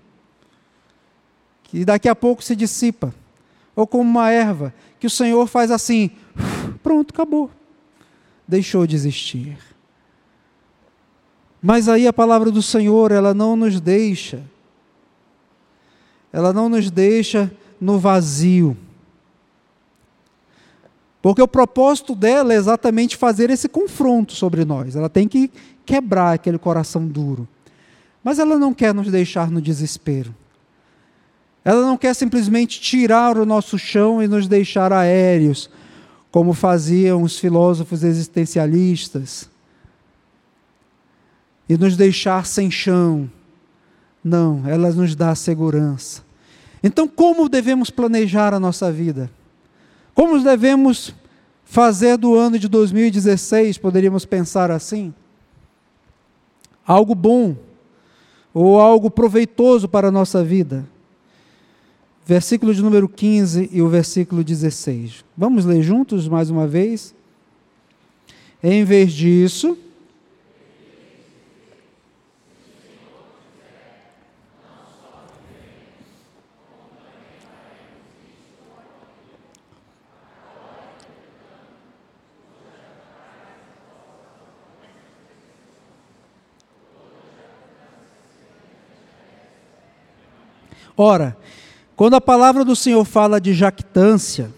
[1.71, 3.13] que daqui a pouco se dissipa,
[3.73, 6.11] ou como uma erva, que o Senhor faz assim,
[6.83, 7.49] pronto, acabou.
[8.45, 9.57] Deixou de existir.
[11.61, 14.43] Mas aí a palavra do Senhor, ela não nos deixa,
[16.33, 17.49] ela não nos deixa
[17.79, 18.75] no vazio.
[21.21, 24.95] Porque o propósito dela é exatamente fazer esse confronto sobre nós.
[24.95, 25.49] Ela tem que
[25.85, 27.47] quebrar aquele coração duro.
[28.21, 30.35] Mas ela não quer nos deixar no desespero.
[31.63, 35.69] Ela não quer simplesmente tirar o nosso chão e nos deixar aéreos,
[36.31, 39.49] como faziam os filósofos existencialistas,
[41.69, 43.29] e nos deixar sem chão.
[44.23, 46.23] Não, ela nos dá segurança.
[46.83, 49.29] Então, como devemos planejar a nossa vida?
[50.15, 51.13] Como devemos
[51.63, 53.77] fazer do ano de 2016?
[53.77, 55.13] Poderíamos pensar assim?
[56.85, 57.55] Algo bom
[58.53, 60.85] ou algo proveitoso para a nossa vida.
[62.25, 65.25] Versículo de número 15 e o versículo 16.
[65.35, 67.15] Vamos ler juntos mais uma vez?
[68.63, 69.77] Em vez disso,
[91.03, 91.35] Ora,
[92.01, 94.51] quando a palavra do Senhor fala de jactância,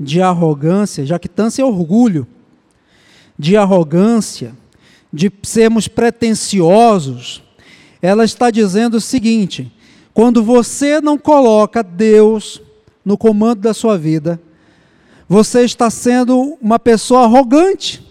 [0.00, 2.26] de arrogância, jactância é orgulho,
[3.38, 4.52] de arrogância,
[5.12, 7.40] de sermos pretensiosos,
[8.02, 9.72] ela está dizendo o seguinte:
[10.12, 12.60] quando você não coloca Deus
[13.04, 14.42] no comando da sua vida,
[15.28, 18.04] você está sendo uma pessoa arrogante,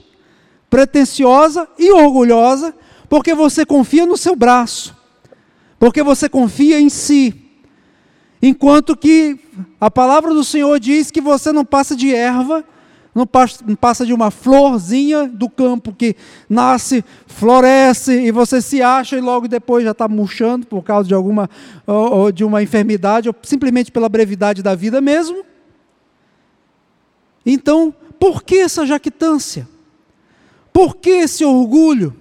[0.69, 2.73] pretensiosa e orgulhosa,
[3.09, 4.95] porque você confia no seu braço,
[5.77, 7.44] porque você confia em si.
[8.41, 9.39] Enquanto que
[9.79, 12.63] a palavra do Senhor diz que você não passa de erva,
[13.15, 13.25] não
[13.77, 16.17] passa de uma florzinha do campo que
[16.49, 21.13] nasce, floresce e você se acha e logo depois já está murchando por causa de
[21.13, 21.49] alguma
[21.87, 25.45] ou, de uma enfermidade ou simplesmente pela brevidade da vida mesmo.
[27.45, 29.65] Então, por que essa jactância?
[30.73, 32.13] Por que esse orgulho?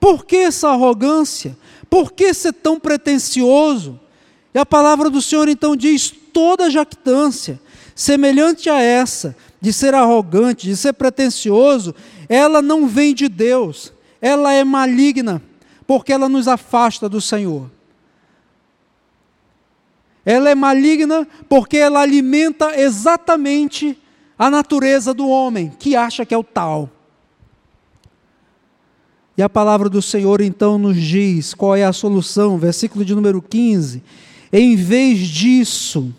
[0.00, 1.56] Por que essa arrogância?
[1.88, 4.00] Por que ser tão pretensioso?
[4.54, 7.60] E a palavra do Senhor então diz: toda jactância,
[7.94, 11.94] semelhante a essa, de ser arrogante, de ser pretensioso,
[12.28, 15.42] ela não vem de Deus, ela é maligna,
[15.86, 17.68] porque ela nos afasta do Senhor.
[20.24, 23.98] Ela é maligna porque ela alimenta exatamente
[24.38, 26.88] a natureza do homem, que acha que é o tal.
[29.36, 33.42] E a palavra do Senhor então nos diz qual é a solução, versículo de número
[33.42, 34.02] 15.
[34.56, 36.14] Em vez disso,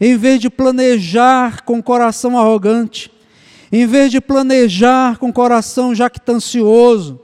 [0.00, 3.12] em vez de planejar com coração arrogante,
[3.70, 7.20] em vez de planejar com coração jactancioso,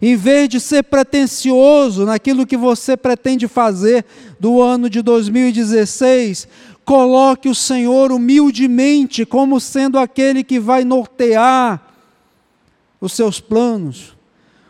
[0.00, 4.04] em vez de ser pretensioso naquilo que você pretende fazer
[4.38, 6.46] do ano de 2016,
[6.84, 11.84] coloque o Senhor humildemente como sendo aquele que vai nortear
[13.00, 14.16] os seus planos,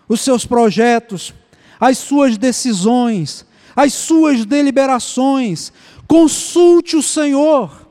[0.09, 1.35] os seus projetos,
[1.79, 3.45] as suas decisões,
[3.75, 5.73] as suas deliberações,
[6.07, 7.89] consulte o Senhor,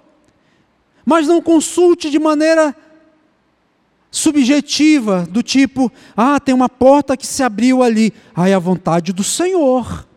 [1.05, 2.75] mas não consulte de maneira
[4.11, 9.13] subjetiva, do tipo, ah, tem uma porta que se abriu ali, ah, é a vontade
[9.13, 10.07] do Senhor.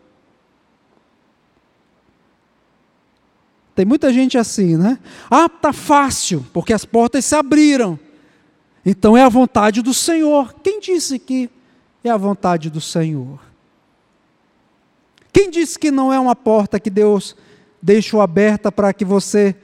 [3.75, 4.99] Tem muita gente assim, né?
[5.29, 7.99] Ah, tá fácil, porque as portas se abriram.
[8.85, 10.53] Então é a vontade do Senhor.
[10.61, 11.49] Quem disse que
[12.03, 13.52] é a vontade do Senhor?
[15.33, 17.35] Quem disse que não é uma porta que Deus
[17.81, 19.55] deixou aberta para que você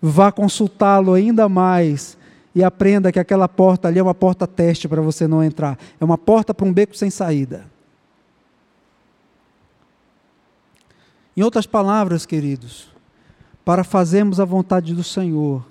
[0.00, 2.16] vá consultá-lo ainda mais
[2.54, 5.76] e aprenda que aquela porta ali é uma porta teste para você não entrar.
[6.00, 7.66] É uma porta para um beco sem saída.
[11.36, 12.88] Em outras palavras, queridos,
[13.64, 15.66] para fazermos a vontade do Senhor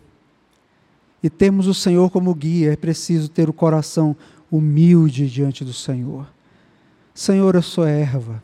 [1.24, 4.16] e termos o Senhor como guia, é preciso ter o coração
[4.52, 6.35] humilde diante do Senhor.
[7.16, 8.44] Senhor, eu sou erva.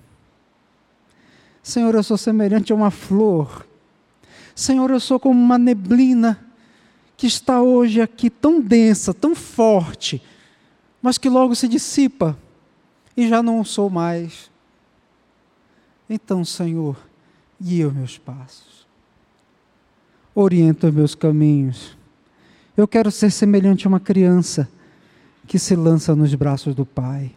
[1.61, 3.67] Senhor, eu sou semelhante a uma flor.
[4.55, 6.39] Senhor, eu sou como uma neblina
[7.17, 10.23] que está hoje aqui tão densa, tão forte,
[11.01, 12.37] mas que logo se dissipa
[13.15, 14.49] e já não sou mais.
[16.09, 16.97] Então, Senhor,
[17.61, 18.87] guia os meus passos,
[20.33, 21.97] orienta os meus caminhos.
[22.75, 24.69] Eu quero ser semelhante a uma criança
[25.45, 27.35] que se lança nos braços do Pai.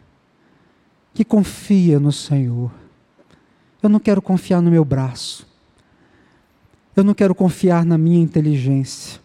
[1.14, 2.72] Que confia no Senhor.
[3.80, 5.46] Eu não quero confiar no meu braço.
[6.96, 9.20] Eu não quero confiar na minha inteligência.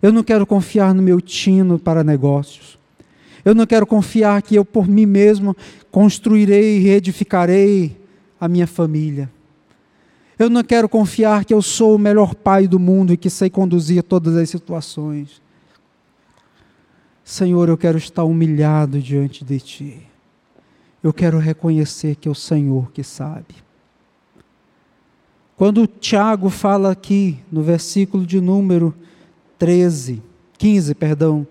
[0.00, 2.78] Eu não quero confiar no meu tino para negócios.
[3.44, 5.56] Eu não quero confiar que eu por mim mesmo
[5.90, 7.96] construirei e edificarei
[8.40, 9.30] a minha família.
[10.38, 13.50] Eu não quero confiar que eu sou o melhor pai do mundo e que sei
[13.50, 15.42] conduzir todas as situações.
[17.24, 20.07] Senhor, eu quero estar humilhado diante de Ti.
[21.02, 23.54] Eu quero reconhecer que é o Senhor que sabe.
[25.56, 28.94] Quando Tiago fala aqui no versículo de número
[29.58, 30.22] 13,
[30.56, 31.46] 15, perdão,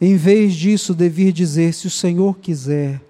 [0.00, 3.00] em vez disso devia dizer: se o Senhor quiser,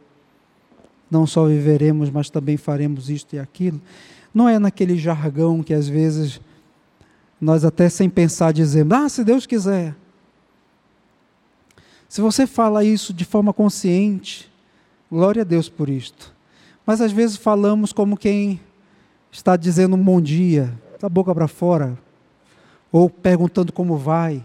[1.11, 3.81] não só viveremos, mas também faremos isto e aquilo.
[4.33, 6.41] Não é naquele jargão que às vezes
[7.41, 9.95] nós até sem pensar dizemos: ah, se Deus quiser.
[12.09, 14.51] Se você fala isso de forma consciente,
[15.11, 16.35] glória a Deus por isto.
[16.85, 18.61] Mas às vezes falamos como quem
[19.31, 21.99] está dizendo um bom dia, da boca para fora,
[22.91, 24.45] ou perguntando como vai.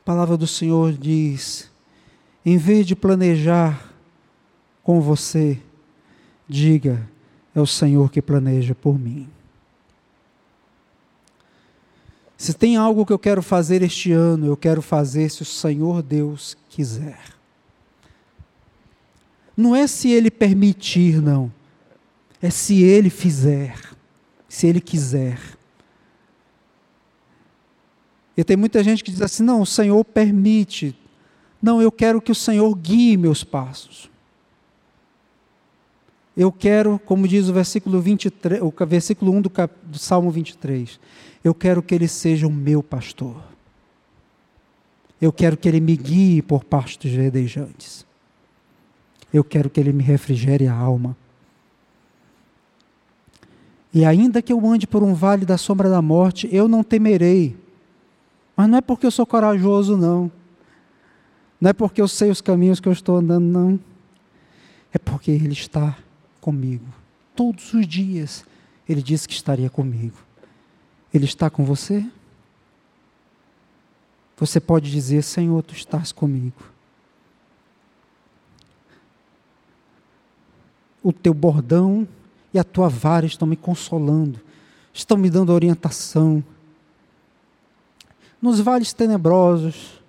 [0.00, 1.70] A palavra do Senhor diz:
[2.44, 3.92] em vez de planejar
[4.82, 5.60] com você,
[6.48, 7.08] diga:
[7.54, 9.28] é o Senhor que planeja por mim.
[12.36, 16.02] Se tem algo que eu quero fazer este ano, eu quero fazer se o Senhor
[16.02, 17.37] Deus quiser.
[19.58, 21.52] Não é se Ele permitir, não.
[22.40, 23.76] É se Ele fizer,
[24.48, 25.40] se Ele quiser.
[28.36, 30.96] E tem muita gente que diz assim: não, o Senhor permite.
[31.60, 34.08] Não, eu quero que o Senhor guie meus passos.
[36.36, 41.00] Eu quero, como diz o versículo 23, o versículo 1 do, cap, do Salmo 23,
[41.42, 43.42] eu quero que ele seja o meu pastor.
[45.20, 48.06] Eu quero que ele me guie por pastos verdejantes.
[49.32, 51.16] Eu quero que ele me refrigere a alma.
[53.92, 57.56] E ainda que eu ande por um vale da sombra da morte, eu não temerei.
[58.56, 60.30] Mas não é porque eu sou corajoso, não.
[61.60, 63.80] Não é porque eu sei os caminhos que eu estou andando, não.
[64.92, 65.96] É porque Ele está
[66.40, 66.86] comigo.
[67.34, 68.44] Todos os dias
[68.88, 70.16] Ele disse que estaria comigo.
[71.12, 72.04] Ele está com você?
[74.36, 76.62] Você pode dizer: Senhor, tu estás comigo.
[81.02, 82.06] O teu bordão
[82.52, 84.40] e a tua vara estão me consolando,
[84.92, 86.42] estão me dando orientação.
[88.40, 90.00] Nos vales tenebrosos,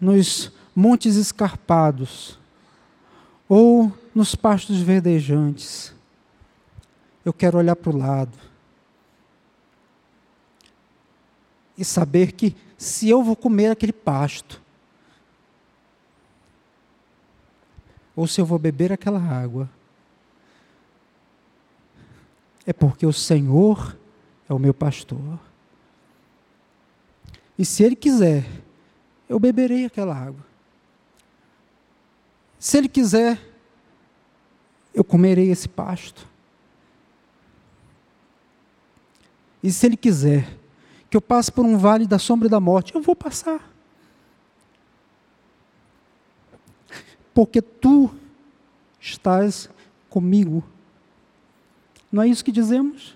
[0.00, 2.38] nos montes escarpados,
[3.48, 5.94] ou nos pastos verdejantes,
[7.24, 8.36] eu quero olhar para o lado
[11.76, 14.62] e saber que se eu vou comer aquele pasto,
[18.16, 19.68] ou se eu vou beber aquela água,
[22.64, 23.96] é porque o Senhor
[24.48, 25.38] é o meu pastor.
[27.58, 28.44] E se Ele quiser,
[29.28, 30.44] eu beberei aquela água.
[32.58, 33.38] Se Ele quiser,
[34.94, 36.26] eu comerei esse pasto.
[39.62, 40.56] E se Ele quiser
[41.10, 43.75] que eu passe por um vale da sombra da morte, eu vou passar.
[47.36, 48.10] Porque tu
[48.98, 49.68] estás
[50.08, 50.64] comigo.
[52.10, 53.14] Não é isso que dizemos?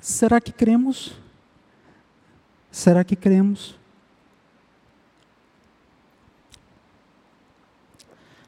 [0.00, 1.12] Será que cremos?
[2.70, 3.78] Será que cremos?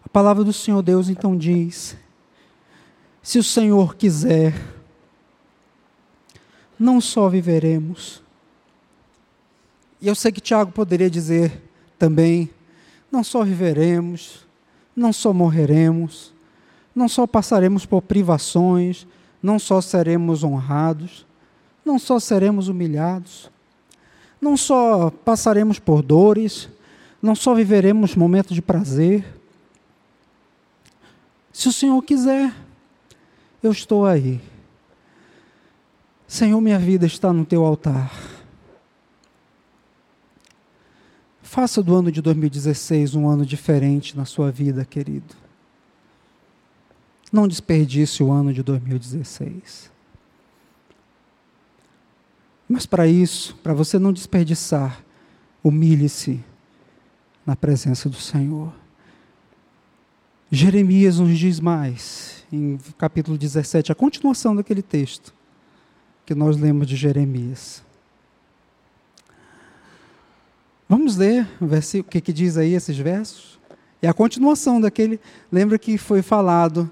[0.03, 1.99] A palavra do Senhor Deus então diz:
[3.23, 4.55] se o Senhor quiser,
[6.79, 8.23] não só viveremos.
[10.01, 11.66] E eu sei que Tiago poderia dizer
[11.99, 12.51] também:
[13.11, 14.47] não só viveremos,
[14.95, 16.33] não só morreremos,
[16.95, 19.07] não só passaremos por privações,
[19.43, 21.27] não só seremos honrados,
[21.85, 23.51] não só seremos humilhados,
[24.41, 26.69] não só passaremos por dores,
[27.21, 29.25] não só viveremos momentos de prazer.
[31.53, 32.53] Se o Senhor quiser,
[33.63, 34.41] eu estou aí.
[36.27, 38.36] Senhor, minha vida está no teu altar.
[41.47, 45.33] Faça do ano de 2016 um ano diferente na sua vida, querido.
[47.33, 49.89] Não desperdice o ano de 2016.
[52.69, 55.01] Mas para isso, para você não desperdiçar,
[55.63, 56.43] humilhe-se
[57.47, 58.75] na presença do Senhor.
[60.51, 65.33] Jeremias nos diz mais, em capítulo 17, a continuação daquele texto
[66.27, 67.86] que nós lemos de Jeremias.
[70.89, 73.59] Vamos ler o, versículo, o que, que diz aí esses versos?
[74.01, 75.19] É a continuação daquele.
[75.51, 76.89] Lembra que foi falado,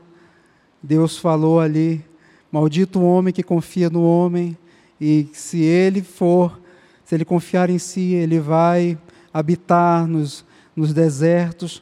[0.83, 2.05] Deus falou ali:
[2.51, 4.59] Maldito o homem que confia no homem,
[5.01, 6.61] e se ele for,
[7.05, 8.99] se ele confiar em si, ele vai
[9.33, 11.81] habitar nos, nos desertos.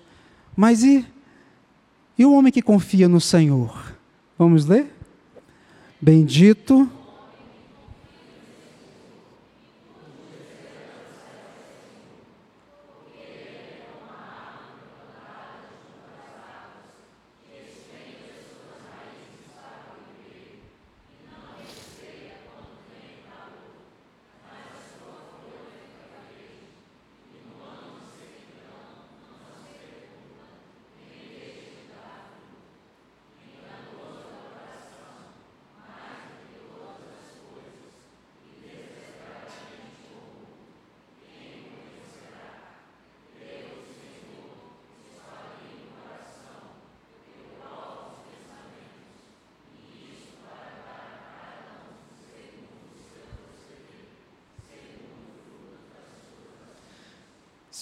[0.55, 1.07] Mas e,
[2.19, 3.95] e o homem que confia no Senhor?
[4.39, 4.93] Vamos ler?
[5.99, 6.91] Bendito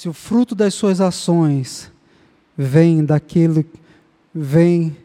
[0.01, 1.93] se o fruto das suas ações
[2.57, 3.63] vem daquilo,
[4.33, 4.97] vem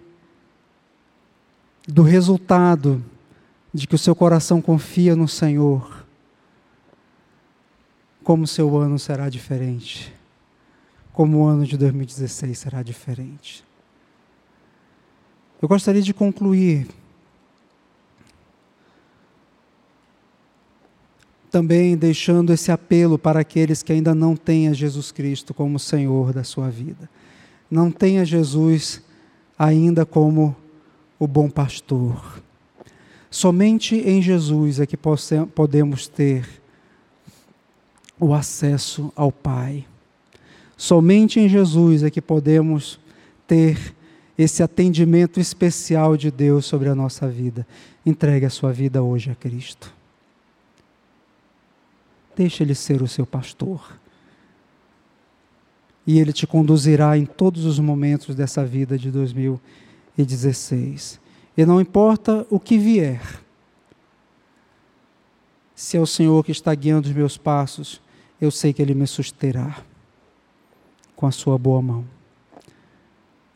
[1.85, 3.03] do resultado
[3.73, 6.05] de que o seu coração confia no Senhor,
[8.23, 10.15] como seu ano será diferente,
[11.11, 13.65] como o ano de 2016 será diferente.
[15.61, 16.87] Eu gostaria de concluir
[21.55, 26.33] também deixando esse apelo para aqueles que ainda não têm a Jesus Cristo como Senhor
[26.33, 27.09] da sua vida.
[27.71, 29.01] Não tenha Jesus
[29.57, 30.53] ainda como
[31.17, 32.43] o bom pastor.
[33.31, 36.45] Somente em Jesus é que podemos ter
[38.19, 39.85] o acesso ao Pai.
[40.75, 42.99] Somente em Jesus é que podemos
[43.47, 43.95] ter
[44.37, 47.65] esse atendimento especial de Deus sobre a nossa vida.
[48.05, 49.94] Entregue a sua vida hoje a Cristo.
[52.35, 53.97] Deixa Ele ser o seu pastor.
[56.05, 61.21] E Ele te conduzirá em todos os momentos dessa vida de 2016.
[61.57, 63.21] E não importa o que vier,
[65.73, 68.01] se é o Senhor que está guiando os meus passos,
[68.39, 69.77] eu sei que Ele me susterá
[71.15, 72.05] com a Sua boa mão.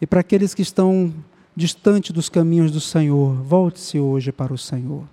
[0.02, 1.14] E para aqueles que estão
[1.56, 5.04] distante dos caminhos do Senhor, volte-se hoje para o Senhor.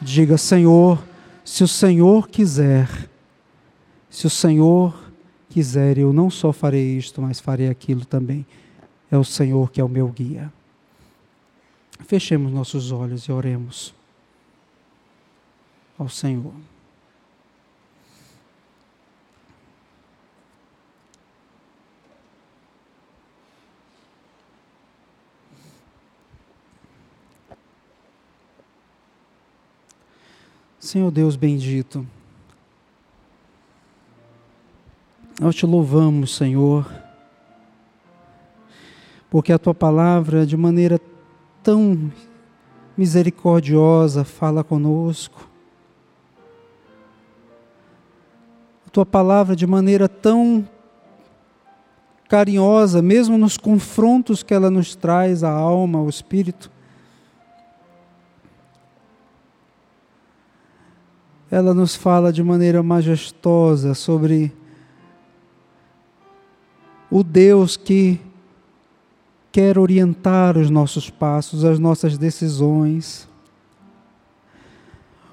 [0.00, 1.02] Diga: Senhor,
[1.46, 3.08] se o Senhor quiser,
[4.10, 5.12] se o Senhor
[5.48, 8.44] quiser, eu não só farei isto, mas farei aquilo também.
[9.08, 10.52] É o Senhor que é o meu guia.
[12.00, 13.94] Fechemos nossos olhos e oremos
[15.96, 16.52] ao Senhor.
[30.86, 32.06] Senhor Deus bendito,
[35.40, 36.88] nós te louvamos, Senhor,
[39.28, 41.00] porque a tua palavra, de maneira
[41.60, 42.08] tão
[42.96, 45.50] misericordiosa, fala conosco.
[48.86, 50.68] A tua palavra, de maneira tão
[52.28, 56.70] carinhosa, mesmo nos confrontos que ela nos traz à alma, ao espírito,
[61.50, 64.52] ela nos fala de maneira majestosa sobre
[67.10, 68.20] o Deus que
[69.52, 73.28] quer orientar os nossos passos, as nossas decisões.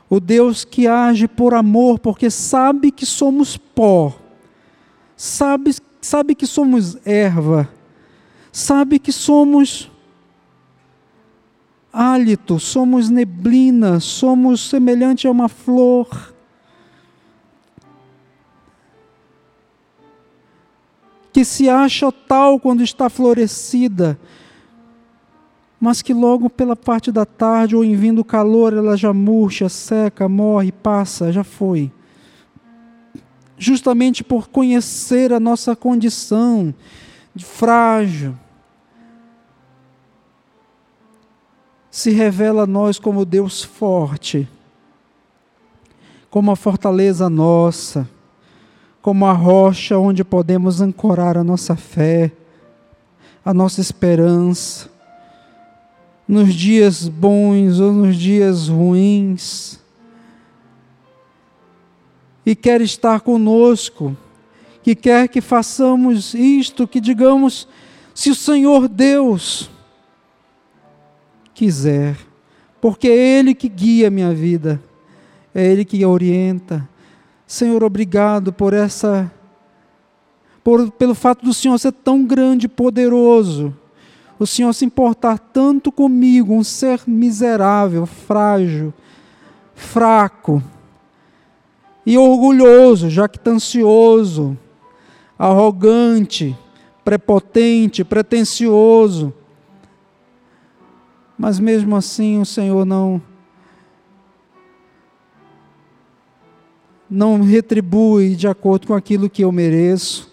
[0.09, 4.13] O Deus que age por amor, porque sabe que somos pó,
[5.17, 7.67] sabe, sabe que somos erva,
[8.51, 9.91] sabe que somos
[11.93, 16.33] hálito, somos neblina, somos semelhante a uma flor.
[21.31, 24.19] Que se acha tal quando está florescida,
[25.79, 30.27] mas que logo pela parte da tarde ou em vindo calor ela já murcha, seca,
[30.27, 31.91] morre, passa, já foi.
[33.57, 36.73] Justamente por conhecer a nossa condição
[37.35, 38.37] de frágil,
[41.93, 44.49] se revela a nós como Deus forte,
[46.27, 48.09] como a fortaleza nossa,
[48.99, 52.31] como a rocha onde podemos ancorar a nossa fé,
[53.45, 54.89] a nossa esperança,
[56.27, 59.79] nos dias bons ou nos dias ruins.
[62.43, 64.17] e quer estar conosco,
[64.81, 67.67] que quer que façamos isto, que digamos,
[68.15, 69.69] se o Senhor Deus
[71.53, 72.17] quiser,
[72.81, 74.81] porque é Ele que guia a minha vida,
[75.53, 76.87] é Ele que orienta.
[77.45, 79.31] Senhor, obrigado por essa,
[80.63, 83.73] por, pelo fato do Senhor ser tão grande e poderoso,
[84.39, 88.93] o Senhor se importar tanto comigo, um ser miserável, frágil,
[89.75, 90.61] fraco
[92.05, 94.57] e orgulhoso, jactancioso,
[95.37, 96.57] arrogante,
[97.03, 99.33] prepotente, pretensioso.
[101.37, 103.21] Mas mesmo assim o Senhor não
[107.09, 110.31] não retribui de acordo com aquilo que eu mereço,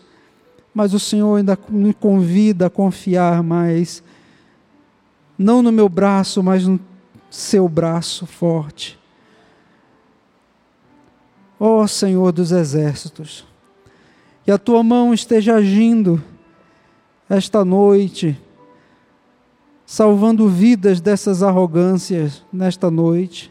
[0.72, 4.02] mas o Senhor ainda me convida a confiar mais,
[5.36, 6.80] não no meu braço, mas no
[7.30, 8.98] seu braço forte.
[11.58, 13.44] Ó oh, Senhor dos exércitos,
[14.42, 16.22] que a tua mão esteja agindo
[17.28, 18.40] esta noite,
[19.90, 23.50] salvando vidas dessas arrogâncias nesta noite,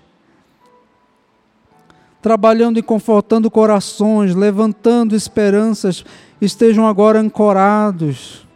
[2.22, 6.06] trabalhando e confortando corações, levantando esperanças,
[6.40, 8.48] estejam agora ancorados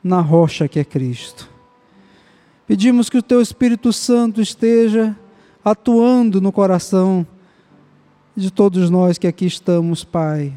[0.00, 1.50] na rocha que é Cristo.
[2.64, 5.18] Pedimos que o teu Espírito Santo esteja
[5.64, 7.26] atuando no coração
[8.36, 10.56] de todos nós que aqui estamos, Pai,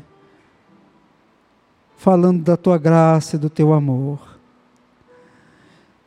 [1.98, 4.31] falando da tua graça e do teu amor.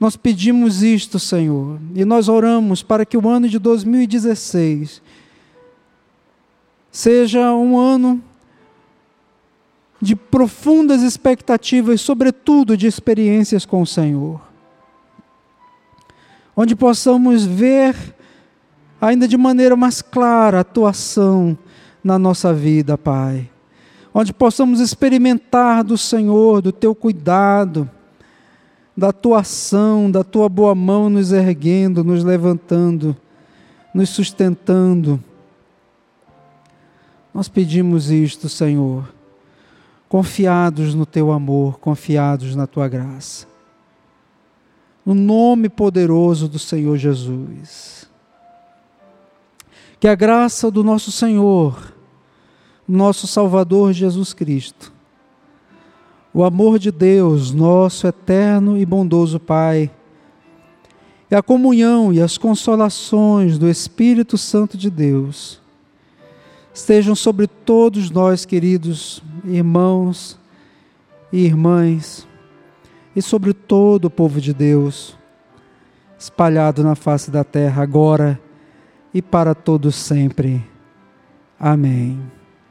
[0.05, 5.00] Nós pedimos isto, Senhor, e nós oramos para que o ano de 2016
[6.92, 8.22] seja um ano
[10.02, 14.42] de profundas expectativas, sobretudo de experiências com o Senhor.
[16.55, 17.96] Onde possamos ver
[19.00, 21.57] ainda de maneira mais clara a tua ação
[22.05, 23.48] na nossa vida, Pai.
[24.12, 27.88] Onde possamos experimentar do Senhor, do teu cuidado,
[28.97, 33.16] da tua ação, da tua boa mão nos erguendo, nos levantando,
[33.92, 35.22] nos sustentando.
[37.32, 39.12] Nós pedimos isto, Senhor,
[40.09, 43.49] confiados no teu amor, confiados na tua graça.
[45.05, 48.09] No nome poderoso do Senhor Jesus.
[49.99, 51.92] Que a graça do nosso Senhor,
[52.86, 54.93] nosso Salvador Jesus Cristo,
[56.35, 59.89] o amor de Deus, nosso eterno e bondoso Pai,
[61.30, 65.62] e a comunhão e as consolações do Espírito Santo de Deus
[66.74, 70.37] estejam sobre todos nós, queridos irmãos
[71.32, 72.26] e irmãs,
[73.14, 75.16] e sobre todo o povo de Deus,
[76.18, 78.41] espalhado na face da terra, agora
[79.12, 80.64] e para todos sempre.
[81.59, 82.20] Amém.